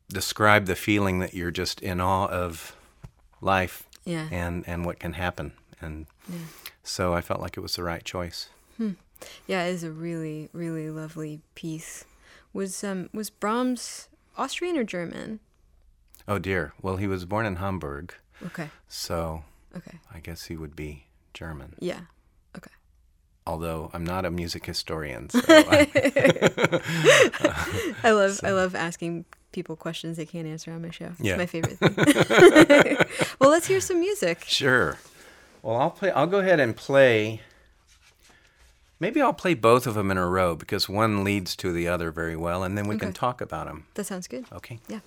described 0.08 0.66
the 0.66 0.76
feeling 0.76 1.18
that 1.18 1.34
you're 1.34 1.50
just 1.50 1.80
in 1.80 2.00
awe 2.00 2.26
of 2.26 2.76
life 3.40 3.84
yeah. 4.04 4.28
and 4.30 4.64
and 4.66 4.84
what 4.84 4.98
can 4.98 5.14
happen 5.14 5.52
and 5.80 6.06
yeah. 6.28 6.38
So 6.82 7.14
I 7.14 7.20
felt 7.20 7.40
like 7.40 7.56
it 7.56 7.60
was 7.60 7.74
the 7.74 7.82
right 7.82 8.04
choice. 8.04 8.48
Hmm. 8.76 8.92
Yeah, 9.46 9.64
it 9.64 9.70
is 9.70 9.82
a 9.82 9.90
really, 9.90 10.48
really 10.52 10.88
lovely 10.90 11.40
piece. 11.54 12.04
Was 12.52 12.84
um 12.84 13.10
was 13.12 13.30
Brahms 13.30 14.08
Austrian 14.36 14.76
or 14.76 14.84
German? 14.84 15.40
Oh 16.28 16.38
dear. 16.38 16.72
Well, 16.82 16.96
he 16.96 17.06
was 17.06 17.24
born 17.24 17.46
in 17.46 17.56
Hamburg. 17.56 18.14
Okay. 18.44 18.70
So. 18.88 19.44
Okay. 19.76 19.98
I 20.12 20.20
guess 20.20 20.46
he 20.46 20.56
would 20.56 20.74
be 20.74 21.04
German. 21.34 21.74
Yeah. 21.80 22.02
Although 23.46 23.90
I'm 23.92 24.04
not 24.04 24.24
a 24.24 24.30
music 24.30 24.66
historian, 24.66 25.30
so 25.30 25.40
I, 25.48 25.88
I 28.02 28.10
love 28.10 28.32
so. 28.32 28.48
I 28.48 28.50
love 28.50 28.74
asking 28.74 29.24
people 29.52 29.76
questions 29.76 30.16
they 30.16 30.26
can't 30.26 30.48
answer 30.48 30.72
on 30.72 30.82
my 30.82 30.90
show. 30.90 31.12
It's 31.18 31.20
yeah. 31.20 31.36
my 31.36 31.46
favorite 31.46 31.78
thing. 31.78 31.94
well, 33.40 33.50
let's 33.50 33.68
hear 33.68 33.80
some 33.80 34.00
music. 34.00 34.44
Sure. 34.46 34.98
Well, 35.62 35.76
I'll 35.76 35.90
play. 35.90 36.10
I'll 36.10 36.26
go 36.26 36.40
ahead 36.40 36.58
and 36.58 36.76
play. 36.76 37.40
Maybe 38.98 39.22
I'll 39.22 39.32
play 39.32 39.54
both 39.54 39.86
of 39.86 39.94
them 39.94 40.10
in 40.10 40.18
a 40.18 40.26
row 40.26 40.56
because 40.56 40.88
one 40.88 41.22
leads 41.22 41.54
to 41.56 41.72
the 41.72 41.86
other 41.86 42.10
very 42.10 42.34
well, 42.34 42.64
and 42.64 42.76
then 42.76 42.88
we 42.88 42.96
okay. 42.96 43.06
can 43.06 43.12
talk 43.12 43.40
about 43.40 43.66
them. 43.66 43.86
That 43.94 44.04
sounds 44.04 44.26
good. 44.26 44.44
Okay. 44.52 44.80
Yeah. 44.88 45.00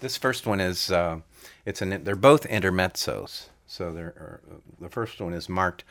This 0.00 0.16
first 0.16 0.46
one 0.46 0.60
is 0.60 0.90
uh, 0.90 1.20
it's 1.64 1.80
an 1.80 2.02
they're 2.02 2.16
both 2.16 2.42
intermezzos. 2.48 3.50
So 3.68 3.92
they're, 3.92 4.40
the 4.80 4.88
first 4.88 5.20
one 5.20 5.34
is 5.34 5.48
marked 5.48 5.84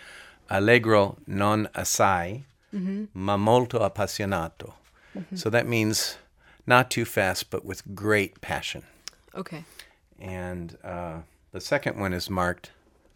allegro 0.50 1.18
non 1.26 1.70
assai, 1.74 2.44
mm-hmm. 2.74 3.06
ma 3.14 3.38
molto 3.38 3.80
appassionato. 3.80 4.74
Mm-hmm. 5.18 5.36
So 5.36 5.50
that 5.50 5.68
means 5.68 6.18
not 6.66 6.92
too 6.92 7.06
fast, 7.06 7.50
but 7.50 7.66
with 7.66 7.96
great 7.96 8.42
passion. 8.42 8.84
Okay. 9.34 9.64
And 10.20 10.78
uh, 10.84 11.20
the 11.52 11.62
second 11.62 12.00
one 12.00 12.14
is 12.14 12.30
marked 12.30 12.72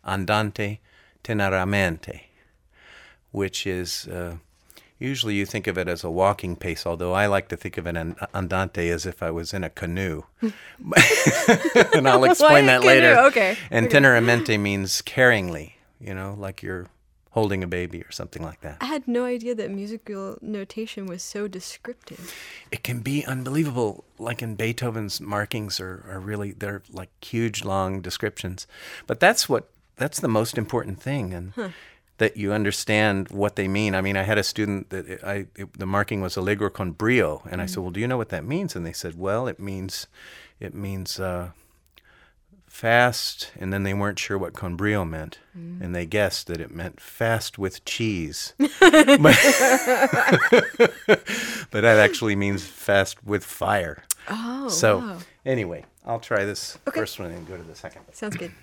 andante 0.05 0.79
teneramente, 1.23 2.21
which 3.31 3.67
is 3.67 4.07
uh, 4.07 4.37
usually 4.99 5.35
you 5.35 5.45
think 5.45 5.67
of 5.67 5.77
it 5.77 5.87
as 5.87 6.03
a 6.03 6.11
walking 6.11 6.55
pace, 6.55 6.85
although 6.85 7.13
I 7.13 7.25
like 7.25 7.49
to 7.49 7.57
think 7.57 7.77
of 7.77 7.85
an 7.85 8.15
andante 8.33 8.89
as 8.89 9.05
if 9.05 9.21
I 9.21 9.31
was 9.31 9.53
in 9.53 9.63
a 9.63 9.69
canoe. 9.69 10.23
and 11.93 12.07
I'll 12.07 12.23
explain 12.31 12.67
that 12.67 12.83
later. 12.83 13.17
Okay. 13.27 13.57
And 13.69 13.87
okay. 13.87 13.99
teneramente 13.99 14.59
means 14.59 15.01
caringly, 15.01 15.73
you 15.99 16.13
know, 16.13 16.35
like 16.37 16.61
you're 16.61 16.87
holding 17.31 17.63
a 17.63 17.67
baby 17.67 18.01
or 18.01 18.11
something 18.11 18.43
like 18.43 18.61
that. 18.61 18.77
I 18.81 18.85
had 18.85 19.07
no 19.07 19.25
idea 19.25 19.55
that 19.55 19.71
musical 19.71 20.37
notation 20.41 21.05
was 21.05 21.23
so 21.23 21.47
descriptive. 21.47 22.33
It 22.71 22.83
can 22.83 22.99
be 22.99 23.25
unbelievable. 23.25 24.03
Like 24.19 24.41
in 24.41 24.55
Beethoven's 24.55 25.19
markings 25.21 25.79
are, 25.79 26.05
are 26.09 26.19
really 26.19 26.51
they're 26.51 26.83
like 26.91 27.09
huge 27.23 27.63
long 27.63 28.01
descriptions. 28.01 28.67
But 29.07 29.19
that's 29.19 29.47
what 29.47 29.69
that's 29.95 30.19
the 30.19 30.27
most 30.27 30.57
important 30.57 31.01
thing 31.01 31.33
and 31.33 31.53
huh. 31.55 31.69
that 32.17 32.35
you 32.35 32.51
understand 32.51 33.29
what 33.29 33.55
they 33.55 33.67
mean. 33.67 33.95
I 33.95 34.01
mean, 34.01 34.17
I 34.17 34.23
had 34.23 34.37
a 34.37 34.43
student 34.43 34.89
that 34.89 35.07
it, 35.07 35.23
I 35.23 35.45
it, 35.55 35.79
the 35.79 35.85
marking 35.85 36.19
was 36.21 36.35
allegro 36.35 36.69
con 36.69 36.91
brio 36.91 37.43
and 37.49 37.61
mm 37.61 37.63
I 37.63 37.65
said, 37.65 37.79
"Well, 37.81 37.91
do 37.91 38.01
you 38.01 38.07
know 38.07 38.17
what 38.17 38.29
that 38.29 38.43
means?" 38.43 38.75
And 38.75 38.85
they 38.85 38.93
said, 38.93 39.17
"Well, 39.17 39.47
it 39.47 39.59
means 39.59 40.07
it 40.59 40.73
means 40.75 41.17
uh, 41.17 41.51
fast, 42.71 43.51
and 43.59 43.73
then 43.73 43.83
they 43.83 43.93
weren't 43.93 44.17
sure 44.17 44.37
what 44.37 44.53
con 44.53 44.75
brio 44.75 45.03
meant, 45.03 45.39
mm. 45.55 45.81
and 45.81 45.93
they 45.93 46.05
guessed 46.05 46.47
that 46.47 46.61
it 46.61 46.71
meant 46.71 47.01
fast 47.01 47.59
with 47.59 47.83
cheese. 47.83 48.53
but, 48.57 48.69
but 51.69 51.81
that 51.81 51.97
actually 51.99 52.35
means 52.35 52.65
fast 52.65 53.23
with 53.25 53.43
fire. 53.43 54.03
Oh, 54.29 54.69
so 54.69 54.99
wow. 54.99 55.17
anyway, 55.45 55.83
I'll 56.05 56.21
try 56.21 56.45
this 56.45 56.77
okay. 56.87 57.01
first 57.01 57.19
one 57.19 57.29
and 57.31 57.45
go 57.45 57.57
to 57.57 57.63
the 57.63 57.75
second. 57.75 58.01
Sounds 58.13 58.37
good. 58.37 58.53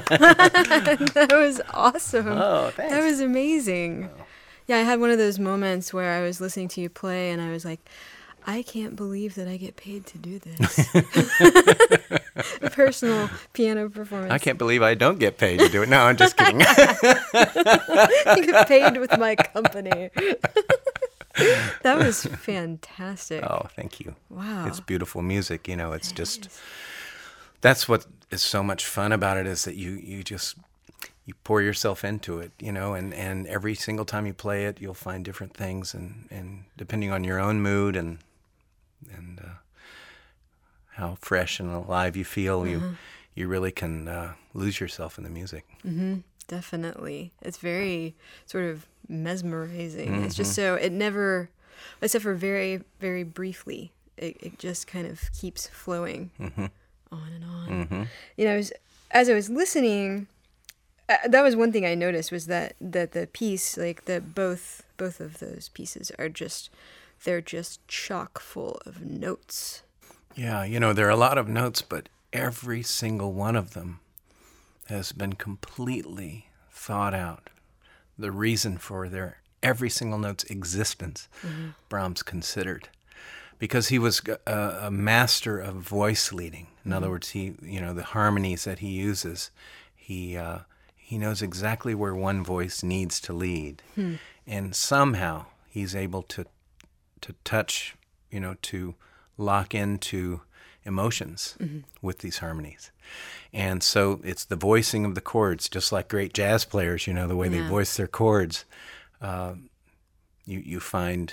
that 1.14 1.28
was 1.32 1.60
awesome. 1.72 2.28
Oh, 2.28 2.70
thanks. 2.74 2.92
That 2.92 3.02
was 3.02 3.20
amazing. 3.20 4.10
Yeah, 4.66 4.78
I 4.78 4.82
had 4.82 5.00
one 5.00 5.10
of 5.10 5.18
those 5.18 5.38
moments 5.38 5.94
where 5.94 6.12
I 6.12 6.22
was 6.22 6.40
listening 6.40 6.68
to 6.68 6.80
you 6.80 6.88
play 6.88 7.30
and 7.30 7.40
I 7.40 7.50
was 7.50 7.64
like, 7.64 7.80
I 8.46 8.62
can't 8.62 8.94
believe 8.94 9.34
that 9.34 9.48
I 9.48 9.56
get 9.56 9.76
paid 9.76 10.06
to 10.06 10.18
do 10.18 10.38
this. 10.38 10.88
Personal 12.72 13.28
piano 13.52 13.88
performance. 13.88 14.32
I 14.32 14.38
can't 14.38 14.58
believe 14.58 14.82
I 14.82 14.94
don't 14.94 15.18
get 15.18 15.38
paid 15.38 15.58
to 15.60 15.68
do 15.68 15.82
it. 15.82 15.88
No, 15.88 16.02
I'm 16.02 16.16
just 16.16 16.36
kidding. 16.36 16.62
I 16.62 18.40
get 18.44 18.68
paid 18.68 18.98
with 18.98 19.18
my 19.18 19.34
company. 19.34 20.10
that 21.82 21.98
was 21.98 22.24
fantastic. 22.24 23.42
oh, 23.42 23.66
thank 23.74 23.98
you. 24.00 24.14
Wow. 24.30 24.66
It's 24.66 24.80
beautiful 24.80 25.22
music. 25.22 25.66
You 25.66 25.76
know, 25.76 25.92
it's 25.92 26.12
just 26.12 26.48
that's 27.62 27.88
what 27.88 28.06
is 28.30 28.42
so 28.42 28.62
much 28.62 28.84
fun 28.84 29.12
about 29.12 29.36
it 29.36 29.46
is 29.46 29.64
that 29.64 29.76
you 29.76 29.92
you 29.92 30.22
just 30.22 30.56
you 31.24 31.34
pour 31.44 31.60
yourself 31.60 32.04
into 32.04 32.38
it, 32.38 32.52
you 32.60 32.70
know, 32.70 32.94
and, 32.94 33.12
and 33.12 33.46
every 33.48 33.74
single 33.74 34.04
time 34.04 34.26
you 34.26 34.32
play 34.34 34.66
it, 34.66 34.80
you'll 34.80 34.94
find 34.94 35.24
different 35.24 35.54
things, 35.54 35.92
and, 35.92 36.28
and 36.30 36.64
depending 36.76 37.10
on 37.10 37.24
your 37.24 37.40
own 37.40 37.60
mood 37.60 37.96
and 37.96 38.18
and 39.12 39.40
uh, 39.40 39.48
how 40.94 41.16
fresh 41.20 41.60
and 41.60 41.70
alive 41.70 42.16
you 42.16 42.24
feel, 42.24 42.66
you 42.66 42.96
you 43.34 43.48
really 43.48 43.72
can 43.72 44.08
uh, 44.08 44.32
lose 44.54 44.80
yourself 44.80 45.18
in 45.18 45.24
the 45.24 45.30
music. 45.30 45.64
Definitely. 46.48 47.32
It's 47.42 47.58
very 47.58 48.14
sort 48.46 48.64
of 48.64 48.86
mesmerizing. 49.08 50.22
It's 50.24 50.34
just 50.34 50.54
so, 50.54 50.76
it 50.76 50.92
never, 50.92 51.50
except 52.00 52.22
for 52.22 52.34
very, 52.34 52.82
very 53.00 53.24
briefly, 53.24 53.92
it, 54.16 54.36
it 54.40 54.58
just 54.58 54.86
kind 54.86 55.06
of 55.08 55.20
keeps 55.32 55.66
flowing 55.66 56.30
on 57.12 57.30
and 57.34 57.44
on. 57.44 58.08
You 58.36 58.44
know, 58.46 58.56
as, 58.56 58.72
as 59.10 59.28
I 59.28 59.34
was 59.34 59.48
listening, 59.50 60.26
uh, 61.08 61.16
that 61.28 61.42
was 61.42 61.56
one 61.56 61.72
thing 61.72 61.86
I 61.86 61.94
noticed 61.94 62.32
was 62.32 62.46
that, 62.46 62.74
that 62.80 63.12
the 63.12 63.26
piece, 63.26 63.76
like 63.76 64.04
the 64.04 64.20
both, 64.20 64.82
both 64.96 65.20
of 65.20 65.38
those 65.38 65.70
pieces 65.72 66.12
are 66.18 66.28
just, 66.28 66.70
they're 67.24 67.40
just 67.40 67.86
chock 67.88 68.40
full 68.40 68.80
of 68.84 69.02
notes. 69.04 69.82
Yeah, 70.34 70.64
you 70.64 70.78
know, 70.80 70.92
there 70.92 71.06
are 71.06 71.10
a 71.10 71.16
lot 71.16 71.38
of 71.38 71.48
notes, 71.48 71.80
but 71.80 72.08
every 72.32 72.82
single 72.82 73.32
one 73.32 73.56
of 73.56 73.72
them 73.72 74.00
has 74.88 75.12
been 75.12 75.32
completely 75.32 76.48
thought 76.70 77.14
out. 77.14 77.50
The 78.18 78.30
reason 78.30 78.78
for 78.78 79.08
their 79.08 79.38
every 79.62 79.90
single 79.90 80.18
note's 80.18 80.44
existence, 80.44 81.28
Brahms 81.88 82.22
considered, 82.22 82.88
because 83.58 83.88
he 83.88 83.98
was 83.98 84.20
a, 84.46 84.78
a 84.82 84.90
master 84.90 85.58
of 85.58 85.74
voice 85.76 86.32
leading. 86.32 86.66
In 86.84 86.92
other 86.92 87.10
words, 87.10 87.30
he, 87.30 87.54
you 87.62 87.80
know, 87.80 87.94
the 87.94 88.04
harmonies 88.04 88.64
that 88.64 88.78
he 88.78 88.88
uses, 88.88 89.50
he 89.94 90.36
uh, 90.36 90.60
he 90.96 91.18
knows 91.18 91.42
exactly 91.42 91.94
where 91.94 92.14
one 92.14 92.44
voice 92.44 92.82
needs 92.82 93.20
to 93.20 93.32
lead, 93.32 93.82
and 94.46 94.74
somehow 94.74 95.46
he's 95.68 95.94
able 95.96 96.22
to 96.22 96.46
to 97.22 97.34
touch, 97.44 97.96
you 98.30 98.40
know, 98.40 98.56
to 98.62 98.94
lock 99.36 99.74
into 99.74 100.40
emotions 100.84 101.56
with 102.00 102.20
these 102.20 102.38
harmonies. 102.38 102.92
And 103.52 103.82
so 103.82 104.20
it's 104.22 104.44
the 104.44 104.56
voicing 104.56 105.04
of 105.04 105.14
the 105.16 105.20
chords, 105.20 105.68
just 105.68 105.90
like 105.90 106.08
great 106.08 106.32
jazz 106.32 106.64
players, 106.64 107.06
you 107.06 107.12
know, 107.14 107.26
the 107.26 107.36
way 107.36 107.48
they 107.48 107.60
voice 107.68 107.96
their 107.96 108.06
chords, 108.06 108.64
uh, 109.20 109.54
you, 110.44 110.60
you 110.60 110.78
find 110.80 111.32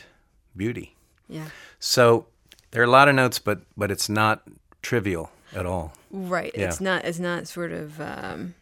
beauty. 0.57 0.95
Yeah. 1.29 1.47
So 1.79 2.27
there 2.71 2.81
are 2.81 2.85
a 2.85 2.89
lot 2.89 3.07
of 3.07 3.15
notes, 3.15 3.39
but, 3.39 3.61
but 3.77 3.91
it's 3.91 4.09
not 4.09 4.43
trivial 4.81 5.31
at 5.55 5.65
all. 5.65 5.93
Right. 6.11 6.51
Yeah. 6.55 6.67
It's 6.67 6.81
not. 6.81 7.05
It's 7.05 7.19
not 7.19 7.47
sort 7.47 7.71
of. 7.71 7.99
Um, 7.99 8.55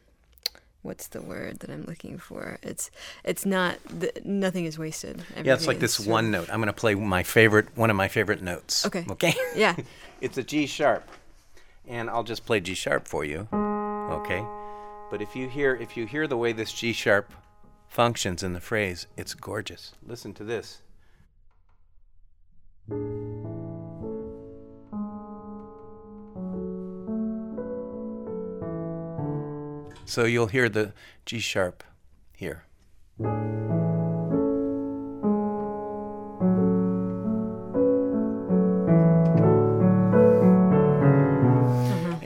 what's 0.84 1.08
the 1.08 1.21
word 1.21 1.60
that 1.60 1.69
I'm 1.69 1.84
looking 1.86 2.17
for? 2.17 2.58
It's. 2.63 2.89
It's 3.24 3.45
not. 3.45 3.78
The, 3.88 4.13
nothing 4.24 4.65
is 4.65 4.80
wasted. 4.80 5.24
Yeah, 5.43 5.54
it's 5.54 5.67
like 5.67 5.80
this 5.80 6.00
one 6.00 6.32
note. 6.32 6.50
I'm 6.50 6.60
going 6.62 6.67
to 6.67 6.74
play 6.74 6.95
my 6.95 7.24
favorite, 7.24 7.67
one 7.76 7.89
of 7.89 7.95
my 7.95 8.08
favorite 8.08 8.41
notes. 8.41 8.86
Okay. 8.86 9.06
Okay. 9.10 9.34
Yeah. 9.56 9.76
it's 10.21 10.38
a 10.38 10.43
G 10.43 10.65
sharp, 10.65 11.08
and 11.88 12.10
I'll 12.10 12.24
just 12.24 12.45
play 12.45 12.62
G 12.62 12.74
sharp 12.74 13.08
for 13.08 13.26
you. 13.26 13.47
Okay. 13.52 14.43
But 15.10 15.21
if 15.21 15.36
you 15.36 15.50
hear 15.50 15.76
if 15.76 15.97
you 15.97 16.06
hear 16.06 16.26
the 16.26 16.38
way 16.38 16.54
this 16.54 16.71
G 16.71 16.93
sharp 16.93 17.34
functions 17.89 18.43
in 18.43 18.54
the 18.54 18.62
phrase, 18.62 19.08
it's 19.17 19.34
gorgeous. 19.34 19.91
Listen 20.08 20.34
to 20.36 20.45
this. 20.45 20.82
So 30.06 30.26
you'll 30.26 30.48
hear 30.48 30.67
the 30.67 30.94
G 31.26 31.39
sharp 31.39 31.84
here. 32.36 32.65
Mm-hmm. 33.20 33.72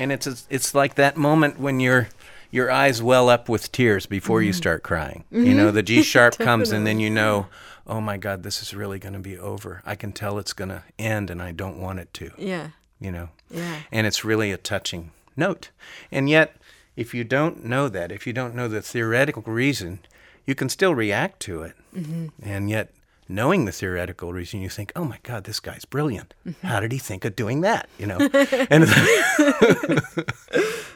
and 0.05 0.11
it's 0.11 0.47
it's 0.49 0.75
like 0.75 0.95
that 0.95 1.17
moment 1.17 1.59
when 1.59 1.79
your 1.79 2.07
your 2.51 2.71
eyes 2.71 3.01
well 3.01 3.27
up 3.27 3.49
with 3.49 3.71
tears 3.71 4.05
before 4.05 4.41
you 4.41 4.51
mm-hmm. 4.51 4.57
start 4.57 4.83
crying. 4.83 5.25
You 5.31 5.39
mm-hmm. 5.39 5.57
know, 5.57 5.71
the 5.71 5.83
G 5.83 6.03
sharp 6.03 6.37
comes 6.39 6.71
and 6.71 6.85
then 6.85 6.99
you 6.99 7.09
know, 7.09 7.47
oh 7.87 8.01
my 8.01 8.17
God, 8.17 8.43
this 8.43 8.61
is 8.61 8.73
really 8.73 8.99
going 8.99 9.13
to 9.13 9.19
be 9.19 9.37
over. 9.37 9.81
I 9.85 9.95
can 9.95 10.11
tell 10.11 10.39
it's 10.39 10.53
going 10.53 10.69
to 10.69 10.83
end, 10.97 11.29
and 11.29 11.41
I 11.41 11.51
don't 11.51 11.79
want 11.79 11.99
it 11.99 12.13
to. 12.15 12.31
Yeah. 12.37 12.69
You 12.99 13.11
know, 13.11 13.29
Yeah. 13.51 13.81
and 13.91 14.07
it's 14.07 14.23
really 14.23 14.51
a 14.51 14.57
touching 14.57 15.11
note. 15.35 15.69
And 16.11 16.29
yet, 16.29 16.55
if 16.95 17.13
you 17.13 17.23
don't 17.23 17.65
know 17.65 17.89
that, 17.89 18.11
if 18.11 18.25
you 18.25 18.33
don't 18.33 18.55
know 18.55 18.67
the 18.67 18.81
theoretical 18.81 19.43
reason, 19.43 19.99
you 20.45 20.55
can 20.55 20.69
still 20.69 20.95
react 20.95 21.39
to 21.41 21.61
it. 21.63 21.73
Mm-hmm. 21.95 22.27
And 22.41 22.69
yet, 22.69 22.91
knowing 23.27 23.65
the 23.65 23.71
theoretical 23.73 24.31
reason, 24.31 24.61
you 24.61 24.69
think, 24.69 24.91
"Oh 24.95 25.03
my 25.03 25.19
God, 25.23 25.43
this 25.43 25.59
guy's 25.59 25.83
brilliant. 25.85 26.33
How 26.63 26.79
did 26.79 26.91
he 26.93 26.97
think 26.99 27.25
of 27.25 27.35
doing 27.35 27.61
that?" 27.61 27.89
You 27.99 28.07
know. 28.07 28.17
and 28.69 28.87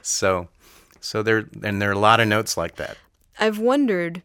so, 0.02 0.48
so 1.02 1.24
there, 1.24 1.46
and 1.64 1.82
there 1.82 1.90
are 1.90 1.94
a 1.94 2.00
lot 2.00 2.20
of 2.20 2.28
notes 2.28 2.58
like 2.58 2.76
that. 2.78 2.98
I've 3.40 3.60
wondered. 3.60 4.22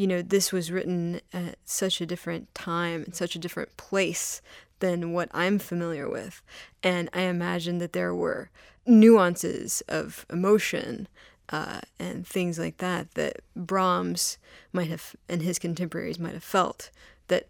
You 0.00 0.06
know, 0.06 0.22
this 0.22 0.50
was 0.50 0.72
written 0.72 1.20
at 1.32 1.58
such 1.66 2.00
a 2.00 2.06
different 2.06 2.54
time 2.54 3.02
and 3.04 3.14
such 3.14 3.36
a 3.36 3.38
different 3.38 3.76
place 3.76 4.40
than 4.78 5.12
what 5.12 5.28
I'm 5.34 5.58
familiar 5.58 6.08
with, 6.08 6.40
and 6.82 7.10
I 7.12 7.22
imagine 7.22 7.78
that 7.78 7.92
there 7.92 8.14
were 8.14 8.48
nuances 8.86 9.82
of 9.88 10.24
emotion 10.30 11.06
uh, 11.50 11.80
and 11.98 12.26
things 12.26 12.58
like 12.58 12.78
that 12.78 13.10
that 13.12 13.40
Brahms 13.54 14.38
might 14.72 14.88
have 14.88 15.14
and 15.28 15.42
his 15.42 15.58
contemporaries 15.58 16.18
might 16.18 16.32
have 16.32 16.44
felt 16.44 16.90
that 17.28 17.48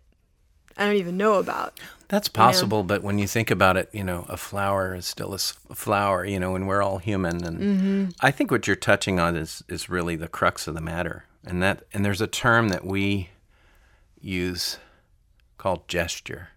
I 0.76 0.86
don't 0.86 0.96
even 0.96 1.16
know 1.16 1.34
about. 1.34 1.78
That's 2.08 2.28
possible, 2.28 2.82
but 2.82 3.04
when 3.04 3.18
you 3.18 3.28
think 3.28 3.52
about 3.52 3.76
it, 3.76 3.88
you 3.92 4.02
know, 4.02 4.26
a 4.28 4.36
flower 4.36 4.94
is 4.94 5.06
still 5.06 5.34
a 5.34 5.38
flower, 5.38 6.24
you 6.24 6.40
know, 6.40 6.56
and 6.56 6.66
we're 6.66 6.82
all 6.82 6.98
human. 6.98 7.44
And 7.44 8.14
I 8.20 8.32
think 8.32 8.50
what 8.50 8.66
you're 8.66 8.74
touching 8.74 9.20
on 9.20 9.36
is 9.36 9.62
is 9.68 9.88
really 9.88 10.16
the 10.16 10.26
crux 10.28 10.66
of 10.66 10.74
the 10.74 10.80
matter, 10.80 11.26
and 11.44 11.62
that 11.62 11.84
and 11.92 12.04
there's 12.04 12.20
a 12.20 12.26
term 12.26 12.68
that 12.68 12.84
we 12.84 13.30
use 14.20 14.78
called 15.58 15.86
gesture. 15.88 16.48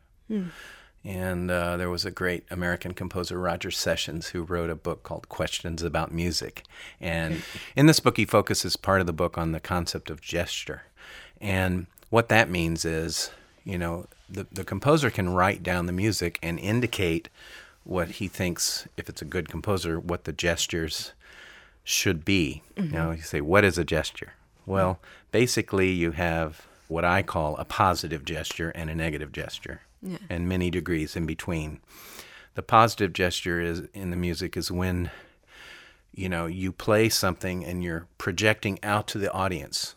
And 1.05 1.51
uh, 1.51 1.75
there 1.75 1.89
was 1.89 2.05
a 2.05 2.11
great 2.11 2.45
American 2.49 2.93
composer, 2.93 3.37
Roger 3.37 3.71
Sessions, 3.71 4.29
who 4.29 4.43
wrote 4.43 4.69
a 4.69 4.75
book 4.75 5.03
called 5.03 5.27
Questions 5.27 5.83
About 5.83 6.13
Music. 6.13 6.63
And 7.01 7.41
in 7.75 7.87
this 7.87 7.99
book, 7.99 8.15
he 8.15 8.23
focuses 8.23 8.77
part 8.77 9.01
of 9.01 9.07
the 9.07 9.13
book 9.13 9.37
on 9.37 9.51
the 9.51 9.59
concept 9.59 10.09
of 10.09 10.21
gesture. 10.21 10.83
And 11.41 11.87
what 12.09 12.29
that 12.29 12.49
means 12.49 12.85
is, 12.85 13.31
you 13.65 13.77
know, 13.77 14.07
the, 14.29 14.47
the 14.49 14.63
composer 14.63 15.09
can 15.09 15.33
write 15.33 15.61
down 15.61 15.87
the 15.87 15.91
music 15.91 16.39
and 16.41 16.57
indicate 16.57 17.27
what 17.83 18.11
he 18.11 18.29
thinks, 18.29 18.87
if 18.95 19.09
it's 19.09 19.21
a 19.21 19.25
good 19.25 19.49
composer, 19.49 19.99
what 19.99 20.23
the 20.23 20.31
gestures 20.31 21.11
should 21.83 22.23
be. 22.23 22.63
You 22.85 22.91
know, 22.91 23.11
you 23.11 23.21
say, 23.23 23.41
what 23.41 23.65
is 23.65 23.77
a 23.77 23.83
gesture? 23.83 24.33
Well, 24.65 24.99
basically, 25.31 25.91
you 25.91 26.11
have 26.11 26.67
what 26.87 27.03
I 27.05 27.23
call 27.23 27.57
a 27.57 27.65
positive 27.65 28.23
gesture 28.25 28.69
and 28.69 28.89
a 28.89 28.95
negative 28.95 29.31
gesture, 29.31 29.81
Yeah. 30.01 30.17
and 30.29 30.47
many 30.47 30.69
degrees 30.69 31.15
in 31.15 31.25
between. 31.25 31.79
The 32.55 32.63
positive 32.63 33.13
gesture 33.13 33.59
is 33.59 33.83
in 33.93 34.11
the 34.11 34.15
music 34.17 34.55
is 34.55 34.71
when 34.71 35.09
you 36.13 36.29
know 36.29 36.45
you 36.45 36.71
play 36.71 37.09
something 37.09 37.65
and 37.65 37.83
you're 37.83 38.07
projecting 38.17 38.77
out 38.83 39.07
to 39.07 39.17
the 39.17 39.31
audience 39.31 39.95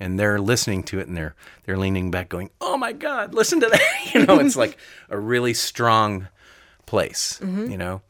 and 0.00 0.18
they're 0.18 0.40
listening 0.40 0.82
to 0.84 0.98
it 0.98 1.06
and 1.06 1.16
they're 1.16 1.34
they're 1.64 1.76
leaning 1.76 2.10
back 2.10 2.30
going 2.30 2.48
oh 2.62 2.78
my 2.78 2.92
god 2.92 3.34
listen 3.34 3.60
to 3.60 3.66
that 3.66 3.82
you 4.14 4.24
know 4.24 4.38
it's 4.38 4.56
like 4.56 4.78
a 5.10 5.18
really 5.18 5.52
strong 5.52 6.28
place 6.86 7.38
mm-hmm. 7.42 7.70
you 7.70 7.76
know 7.76 8.00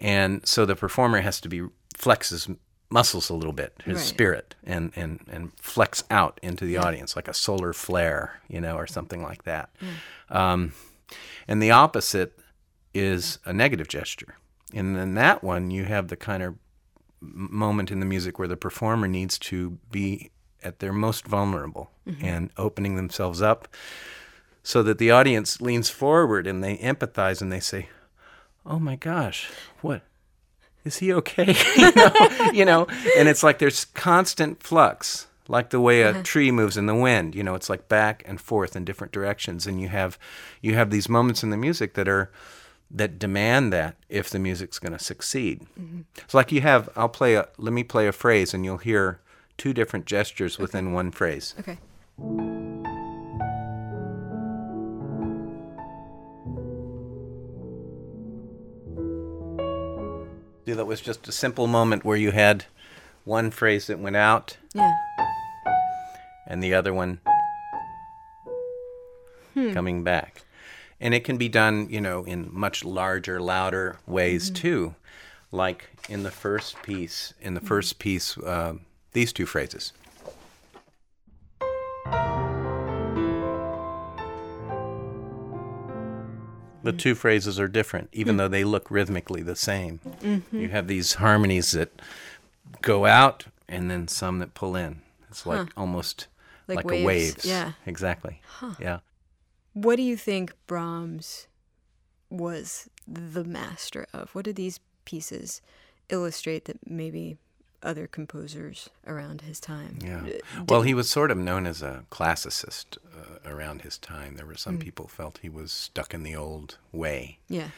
and 0.00 0.46
so 0.46 0.64
the 0.64 0.76
performer 0.76 1.20
has 1.20 1.40
to 1.40 1.48
be 1.48 1.62
flex 1.96 2.30
his 2.30 2.48
muscles 2.90 3.30
a 3.30 3.34
little 3.34 3.52
bit 3.52 3.72
his 3.84 3.96
Right. 3.96 4.04
spirit 4.04 4.54
and 4.64 4.92
and 4.96 5.20
and 5.30 5.52
flex 5.60 6.02
out 6.10 6.38
into 6.42 6.64
the 6.64 6.76
audience 6.76 7.14
like 7.16 7.28
a 7.28 7.34
solar 7.34 7.72
flare 7.72 8.40
you 8.48 8.60
know 8.60 8.76
or 8.76 8.86
something 8.86 9.22
like 9.22 9.44
that 9.44 9.70
um, 10.28 10.72
and 11.48 11.62
the 11.62 11.70
opposite 11.70 12.38
is 12.92 13.38
a 13.44 13.52
negative 13.52 13.88
gesture 13.88 14.36
and 14.74 14.96
then 14.96 15.14
that 15.14 15.42
one 15.44 15.70
you 15.70 15.84
have 15.84 16.08
the 16.08 16.16
kind 16.16 16.42
of 16.42 16.56
moment 17.20 17.90
in 17.90 18.00
the 18.00 18.06
music 18.06 18.38
where 18.38 18.48
the 18.48 18.56
performer 18.56 19.06
needs 19.06 19.38
to 19.38 19.78
be 19.90 20.30
at 20.62 20.78
their 20.80 20.92
most 20.92 21.26
vulnerable 21.26 21.90
mm-hmm. 22.06 22.24
and 22.24 22.50
opening 22.56 22.96
themselves 22.96 23.40
up 23.40 23.68
so 24.62 24.82
that 24.82 24.98
the 24.98 25.10
audience 25.10 25.60
leans 25.60 25.88
forward 25.90 26.46
and 26.46 26.62
they 26.62 26.76
empathize 26.78 27.40
and 27.40 27.50
they 27.50 27.60
say, 27.60 27.88
"Oh 28.66 28.78
my 28.78 28.96
gosh, 28.96 29.50
what 29.80 30.02
is 30.84 30.98
he 30.98 31.12
okay?" 31.12 31.54
you, 31.76 31.92
know, 31.92 32.50
you 32.52 32.64
know, 32.64 32.86
and 33.16 33.28
it's 33.28 33.42
like 33.42 33.58
there's 33.58 33.84
constant 33.86 34.62
flux, 34.62 35.26
like 35.48 35.70
the 35.70 35.80
way 35.80 36.02
a 36.02 36.10
uh-huh. 36.10 36.22
tree 36.22 36.50
moves 36.50 36.76
in 36.76 36.86
the 36.86 36.94
wind. 36.94 37.34
You 37.34 37.42
know, 37.42 37.54
it's 37.54 37.70
like 37.70 37.88
back 37.88 38.22
and 38.26 38.40
forth 38.40 38.76
in 38.76 38.84
different 38.84 39.12
directions, 39.12 39.66
and 39.66 39.80
you 39.80 39.88
have 39.88 40.18
you 40.60 40.74
have 40.74 40.90
these 40.90 41.08
moments 41.08 41.42
in 41.42 41.50
the 41.50 41.56
music 41.56 41.94
that 41.94 42.08
are 42.08 42.30
that 42.90 43.18
demand 43.18 43.72
that 43.72 43.96
if 44.08 44.30
the 44.30 44.38
music's 44.38 44.78
going 44.78 44.92
to 44.92 44.98
succeed. 44.98 45.60
Mm-hmm. 45.78 46.00
It's 46.16 46.34
like 46.34 46.50
you 46.52 46.60
have. 46.60 46.88
I'll 46.96 47.08
play 47.08 47.34
a. 47.34 47.48
Let 47.56 47.72
me 47.72 47.84
play 47.84 48.06
a 48.06 48.12
phrase, 48.12 48.52
and 48.52 48.64
you'll 48.64 48.78
hear 48.78 49.20
two 49.56 49.72
different 49.72 50.06
gestures 50.06 50.56
okay. 50.56 50.62
within 50.62 50.92
one 50.92 51.10
phrase. 51.10 51.54
Okay. 51.58 51.78
That 60.74 60.86
was 60.86 61.00
just 61.00 61.28
a 61.28 61.32
simple 61.32 61.66
moment 61.66 62.04
where 62.04 62.16
you 62.16 62.30
had 62.30 62.64
one 63.24 63.50
phrase 63.50 63.86
that 63.86 63.98
went 63.98 64.16
out. 64.16 64.56
Yeah. 64.74 64.92
And 66.46 66.62
the 66.62 66.74
other 66.74 66.92
one 66.92 67.20
hmm. 69.54 69.72
coming 69.72 70.02
back. 70.02 70.42
And 71.00 71.14
it 71.14 71.24
can 71.24 71.38
be 71.38 71.48
done, 71.48 71.88
you 71.90 72.00
know, 72.00 72.24
in 72.24 72.48
much 72.52 72.84
larger, 72.84 73.40
louder 73.40 73.98
ways 74.06 74.46
mm-hmm. 74.46 74.54
too. 74.54 74.94
Like 75.52 75.90
in 76.08 76.22
the 76.22 76.30
first 76.30 76.82
piece, 76.82 77.34
in 77.40 77.54
the 77.54 77.60
mm-hmm. 77.60 77.68
first 77.68 77.98
piece, 77.98 78.36
uh, 78.38 78.74
these 79.12 79.32
two 79.32 79.46
phrases. 79.46 79.92
The 86.82 86.92
two 86.92 87.14
phrases 87.14 87.60
are 87.60 87.68
different, 87.68 88.08
even 88.12 88.36
though 88.36 88.48
they 88.48 88.64
look 88.64 88.90
rhythmically 88.90 89.42
the 89.42 89.56
same. 89.56 90.00
Mm-hmm. 90.22 90.56
You 90.56 90.68
have 90.70 90.86
these 90.86 91.14
harmonies 91.14 91.72
that 91.72 91.90
go 92.82 93.06
out 93.06 93.46
and 93.68 93.90
then 93.90 94.08
some 94.08 94.38
that 94.38 94.54
pull 94.54 94.76
in. 94.76 95.02
It's 95.28 95.46
like 95.46 95.58
huh. 95.58 95.66
almost 95.76 96.26
like, 96.66 96.76
like 96.76 96.86
waves. 96.86 97.04
a 97.04 97.06
wave. 97.06 97.44
Yeah. 97.44 97.72
Exactly. 97.86 98.40
Huh. 98.46 98.74
Yeah. 98.80 98.98
What 99.72 99.96
do 99.96 100.02
you 100.02 100.16
think 100.16 100.54
Brahms 100.66 101.46
was 102.28 102.88
the 103.06 103.44
master 103.44 104.06
of? 104.12 104.34
What 104.34 104.44
did 104.44 104.56
these 104.56 104.80
pieces 105.04 105.62
illustrate 106.08 106.64
that 106.64 106.78
maybe 106.88 107.36
other 107.82 108.06
composers 108.06 108.90
around 109.06 109.42
his 109.42 109.60
time. 109.60 109.98
Yeah. 110.02 110.22
Did 110.22 110.42
well, 110.68 110.82
he 110.82 110.94
was 110.94 111.08
sort 111.08 111.30
of 111.30 111.38
known 111.38 111.66
as 111.66 111.82
a 111.82 112.04
classicist 112.10 112.98
uh, 113.16 113.50
around 113.50 113.82
his 113.82 113.98
time. 113.98 114.36
There 114.36 114.46
were 114.46 114.56
some 114.56 114.78
mm. 114.78 114.80
people 114.80 115.08
felt 115.08 115.38
he 115.42 115.48
was 115.48 115.72
stuck 115.72 116.12
in 116.14 116.22
the 116.22 116.36
old 116.36 116.78
way. 116.92 117.38
Yeah. 117.48 117.68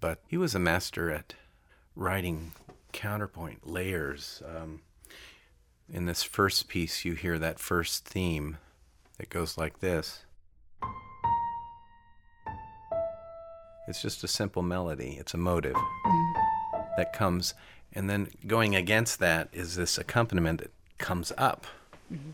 But 0.00 0.20
he 0.26 0.36
was 0.36 0.54
a 0.54 0.58
master 0.58 1.10
at 1.10 1.34
writing 1.94 2.52
counterpoint 2.92 3.66
layers. 3.66 4.42
Um, 4.46 4.80
in 5.92 6.06
this 6.06 6.22
first 6.22 6.68
piece, 6.68 7.04
you 7.04 7.14
hear 7.14 7.38
that 7.38 7.58
first 7.58 8.04
theme 8.04 8.58
that 9.18 9.28
goes 9.28 9.58
like 9.58 9.80
this. 9.80 10.24
It's 13.88 14.00
just 14.00 14.24
a 14.24 14.28
simple 14.28 14.62
melody. 14.62 15.16
It's 15.18 15.34
a 15.34 15.38
motive 15.38 15.74
mm. 15.74 16.32
that 16.96 17.12
comes 17.12 17.52
and 17.94 18.08
then 18.08 18.28
going 18.46 18.74
against 18.74 19.18
that 19.18 19.48
is 19.52 19.76
this 19.76 19.98
accompaniment 19.98 20.60
that 20.60 20.70
comes 20.98 21.32
up. 21.36 21.66
Mm-hmm. 22.12 22.30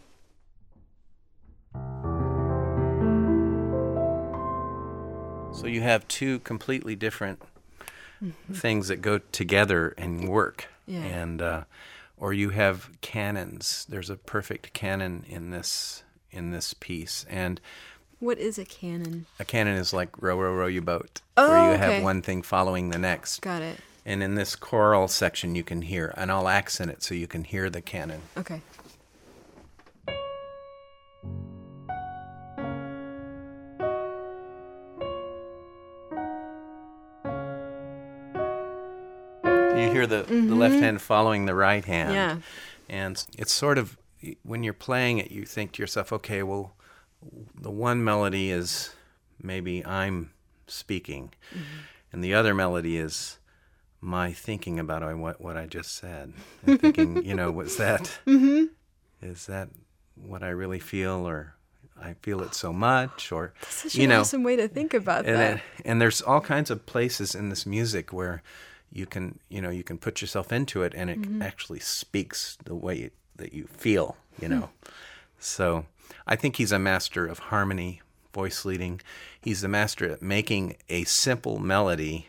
So 5.52 5.66
you 5.66 5.80
have 5.80 6.06
two 6.06 6.38
completely 6.40 6.94
different 6.94 7.42
mm-hmm. 8.22 8.52
things 8.52 8.88
that 8.88 9.02
go 9.02 9.18
together 9.18 9.94
and 9.98 10.28
work. 10.28 10.68
Yeah. 10.86 11.00
And 11.00 11.42
uh, 11.42 11.64
or 12.16 12.32
you 12.32 12.50
have 12.50 12.90
canons. 13.00 13.86
There's 13.88 14.10
a 14.10 14.16
perfect 14.16 14.72
canon 14.72 15.24
in 15.28 15.50
this 15.50 16.04
in 16.30 16.50
this 16.50 16.74
piece. 16.74 17.26
And 17.28 17.60
what 18.20 18.38
is 18.38 18.58
a 18.58 18.64
canon? 18.64 19.26
A 19.38 19.44
canon 19.44 19.76
is 19.76 19.92
like 19.92 20.20
row 20.20 20.38
row 20.38 20.54
row 20.54 20.66
you 20.66 20.80
boat, 20.80 21.20
oh, 21.36 21.48
where 21.48 21.64
you 21.68 21.74
okay. 21.74 21.94
have 21.94 22.02
one 22.02 22.22
thing 22.22 22.42
following 22.42 22.90
the 22.90 22.98
next. 22.98 23.40
Got 23.40 23.62
it. 23.62 23.78
And 24.08 24.22
in 24.22 24.36
this 24.36 24.56
choral 24.56 25.06
section, 25.06 25.54
you 25.54 25.62
can 25.62 25.82
hear, 25.82 26.14
and 26.16 26.32
I'll 26.32 26.48
accent 26.48 26.90
it 26.90 27.02
so 27.02 27.14
you 27.14 27.26
can 27.26 27.44
hear 27.44 27.68
the 27.68 27.82
canon. 27.82 28.22
Okay. 28.38 28.62
You 39.76 39.90
hear 39.92 40.06
the, 40.06 40.22
mm-hmm. 40.22 40.48
the 40.48 40.54
left 40.54 40.76
hand 40.76 41.02
following 41.02 41.44
the 41.44 41.54
right 41.54 41.84
hand. 41.84 42.14
Yeah. 42.14 42.38
And 42.88 43.22
it's 43.36 43.52
sort 43.52 43.76
of, 43.76 43.98
when 44.42 44.64
you're 44.64 44.72
playing 44.72 45.18
it, 45.18 45.30
you 45.30 45.44
think 45.44 45.72
to 45.72 45.82
yourself, 45.82 46.14
okay, 46.14 46.42
well, 46.42 46.72
the 47.54 47.70
one 47.70 48.02
melody 48.02 48.50
is 48.50 48.94
maybe 49.42 49.84
I'm 49.84 50.30
speaking, 50.66 51.34
mm-hmm. 51.50 51.80
and 52.10 52.24
the 52.24 52.32
other 52.32 52.54
melody 52.54 52.96
is 52.96 53.37
my 54.00 54.32
thinking 54.32 54.78
about 54.78 55.16
what 55.16 55.40
what 55.40 55.56
I 55.56 55.66
just 55.66 55.96
said 55.96 56.32
and 56.66 56.80
thinking, 56.80 57.24
you 57.24 57.34
know, 57.34 57.50
was 57.50 57.76
that 57.76 58.18
mm-hmm. 58.26 58.66
is 59.22 59.46
that 59.46 59.68
what 60.14 60.42
I 60.42 60.48
really 60.48 60.78
feel 60.78 61.26
or 61.26 61.54
I 62.00 62.14
feel 62.22 62.42
it 62.42 62.54
so 62.54 62.72
much 62.72 63.32
or 63.32 63.54
That's 63.60 63.82
such 63.82 63.94
you 63.96 64.04
an 64.04 64.10
know, 64.10 64.20
awesome 64.20 64.44
way 64.44 64.56
to 64.56 64.68
think 64.68 64.94
about 64.94 65.26
and 65.26 65.36
that. 65.36 65.62
And 65.84 66.00
there's 66.00 66.22
all 66.22 66.40
kinds 66.40 66.70
of 66.70 66.86
places 66.86 67.34
in 67.34 67.48
this 67.48 67.66
music 67.66 68.12
where 68.12 68.42
you 68.90 69.04
can, 69.04 69.40
you 69.48 69.60
know, 69.60 69.70
you 69.70 69.82
can 69.82 69.98
put 69.98 70.20
yourself 70.20 70.52
into 70.52 70.82
it 70.82 70.92
and 70.94 71.10
it 71.10 71.20
mm-hmm. 71.20 71.42
actually 71.42 71.80
speaks 71.80 72.56
the 72.64 72.74
way 72.74 73.10
that 73.36 73.52
you 73.52 73.66
feel, 73.66 74.16
you 74.40 74.48
know. 74.48 74.70
so, 75.38 75.86
I 76.26 76.36
think 76.36 76.56
he's 76.56 76.72
a 76.72 76.78
master 76.78 77.26
of 77.26 77.38
harmony, 77.38 78.02
voice 78.32 78.64
leading. 78.64 79.00
He's 79.40 79.64
a 79.64 79.68
master 79.68 80.10
at 80.10 80.22
making 80.22 80.76
a 80.88 81.04
simple 81.04 81.58
melody 81.58 82.28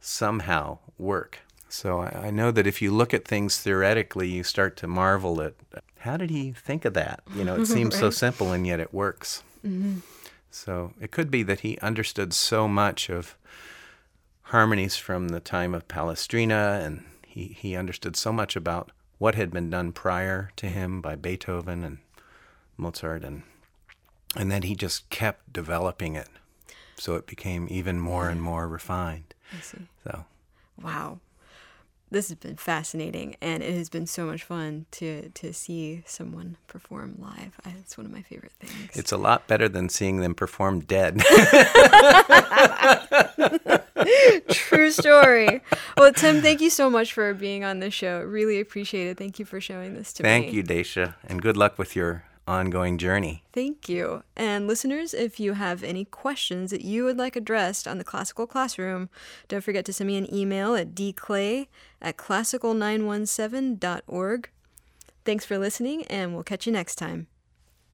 somehow 0.00 0.78
work. 0.98 1.40
So 1.68 2.00
I, 2.00 2.26
I, 2.26 2.30
know 2.30 2.50
that 2.50 2.66
if 2.66 2.82
you 2.82 2.90
look 2.90 3.14
at 3.14 3.28
things 3.28 3.60
theoretically, 3.60 4.28
you 4.28 4.42
start 4.42 4.76
to 4.78 4.88
marvel 4.88 5.40
at 5.40 5.54
how 6.00 6.16
did 6.16 6.30
he 6.30 6.52
think 6.52 6.84
of 6.84 6.94
that? 6.94 7.22
You 7.34 7.44
know, 7.44 7.60
it 7.60 7.66
seems 7.66 7.94
right. 7.94 8.00
so 8.00 8.10
simple 8.10 8.52
and 8.52 8.66
yet 8.66 8.80
it 8.80 8.92
works. 8.92 9.44
Mm-hmm. 9.64 9.98
So 10.50 10.94
it 11.00 11.10
could 11.12 11.30
be 11.30 11.42
that 11.44 11.60
he 11.60 11.78
understood 11.78 12.32
so 12.32 12.66
much 12.66 13.08
of 13.08 13.36
harmonies 14.44 14.96
from 14.96 15.28
the 15.28 15.40
time 15.40 15.74
of 15.74 15.86
Palestrina, 15.86 16.84
and 16.84 17.04
he, 17.24 17.56
he 17.56 17.76
understood 17.76 18.16
so 18.16 18.32
much 18.32 18.56
about 18.56 18.90
what 19.18 19.36
had 19.36 19.52
been 19.52 19.70
done 19.70 19.92
prior 19.92 20.50
to 20.56 20.66
him 20.66 21.00
by 21.00 21.14
Beethoven 21.14 21.84
and 21.84 21.98
Mozart, 22.76 23.22
and 23.22 23.42
and 24.36 24.50
then 24.50 24.62
he 24.62 24.74
just 24.74 25.08
kept 25.10 25.52
developing 25.52 26.14
it, 26.14 26.28
so 26.96 27.14
it 27.14 27.26
became 27.26 27.66
even 27.70 28.00
more 28.00 28.28
and 28.28 28.42
more 28.42 28.68
refined. 28.68 29.29
I 29.56 29.60
see. 29.60 29.78
So, 30.04 30.24
wow, 30.82 31.18
this 32.10 32.28
has 32.28 32.36
been 32.38 32.56
fascinating, 32.56 33.36
and 33.40 33.62
it 33.62 33.74
has 33.74 33.88
been 33.88 34.06
so 34.06 34.26
much 34.26 34.42
fun 34.42 34.86
to 34.92 35.28
to 35.30 35.52
see 35.52 36.02
someone 36.06 36.56
perform 36.66 37.16
live. 37.18 37.60
I, 37.64 37.74
it's 37.78 37.96
one 37.96 38.06
of 38.06 38.12
my 38.12 38.22
favorite 38.22 38.52
things. 38.60 38.96
It's 38.96 39.12
a 39.12 39.16
lot 39.16 39.46
better 39.46 39.68
than 39.68 39.88
seeing 39.88 40.20
them 40.20 40.34
perform 40.34 40.80
dead. 40.80 41.20
True 44.50 44.90
story. 44.90 45.60
Well, 45.96 46.12
Tim, 46.12 46.40
thank 46.40 46.60
you 46.60 46.70
so 46.70 46.90
much 46.90 47.12
for 47.12 47.32
being 47.34 47.64
on 47.64 47.80
the 47.80 47.90
show. 47.90 48.22
Really 48.22 48.60
appreciate 48.60 49.08
it. 49.08 49.18
Thank 49.18 49.38
you 49.38 49.44
for 49.44 49.60
showing 49.60 49.94
this 49.94 50.12
to 50.14 50.22
thank 50.22 50.46
me. 50.46 50.52
Thank 50.52 50.56
you, 50.56 50.62
Dacia, 50.62 51.14
and 51.28 51.40
good 51.40 51.56
luck 51.56 51.78
with 51.78 51.94
your 51.94 52.24
ongoing 52.46 52.98
journey. 52.98 53.44
Thank 53.52 53.88
you. 53.88 54.22
And 54.36 54.66
listeners, 54.66 55.14
if 55.14 55.40
you 55.40 55.54
have 55.54 55.82
any 55.82 56.04
questions 56.04 56.70
that 56.70 56.82
you 56.82 57.04
would 57.04 57.16
like 57.16 57.36
addressed 57.36 57.88
on 57.88 57.96
the 57.98 58.04
Classical 58.04 58.46
Classroom, 58.46 59.08
don't 59.48 59.64
forget 59.64 59.84
to 59.86 59.92
send 59.92 60.08
me 60.08 60.16
an 60.16 60.32
email 60.34 60.74
at 60.74 60.94
dclay 60.94 61.68
at 62.00 62.16
classical917.org. 62.16 64.50
Thanks 65.24 65.44
for 65.44 65.58
listening, 65.58 66.04
and 66.06 66.34
we'll 66.34 66.42
catch 66.42 66.66
you 66.66 66.72
next 66.72 66.96
time. 66.96 67.28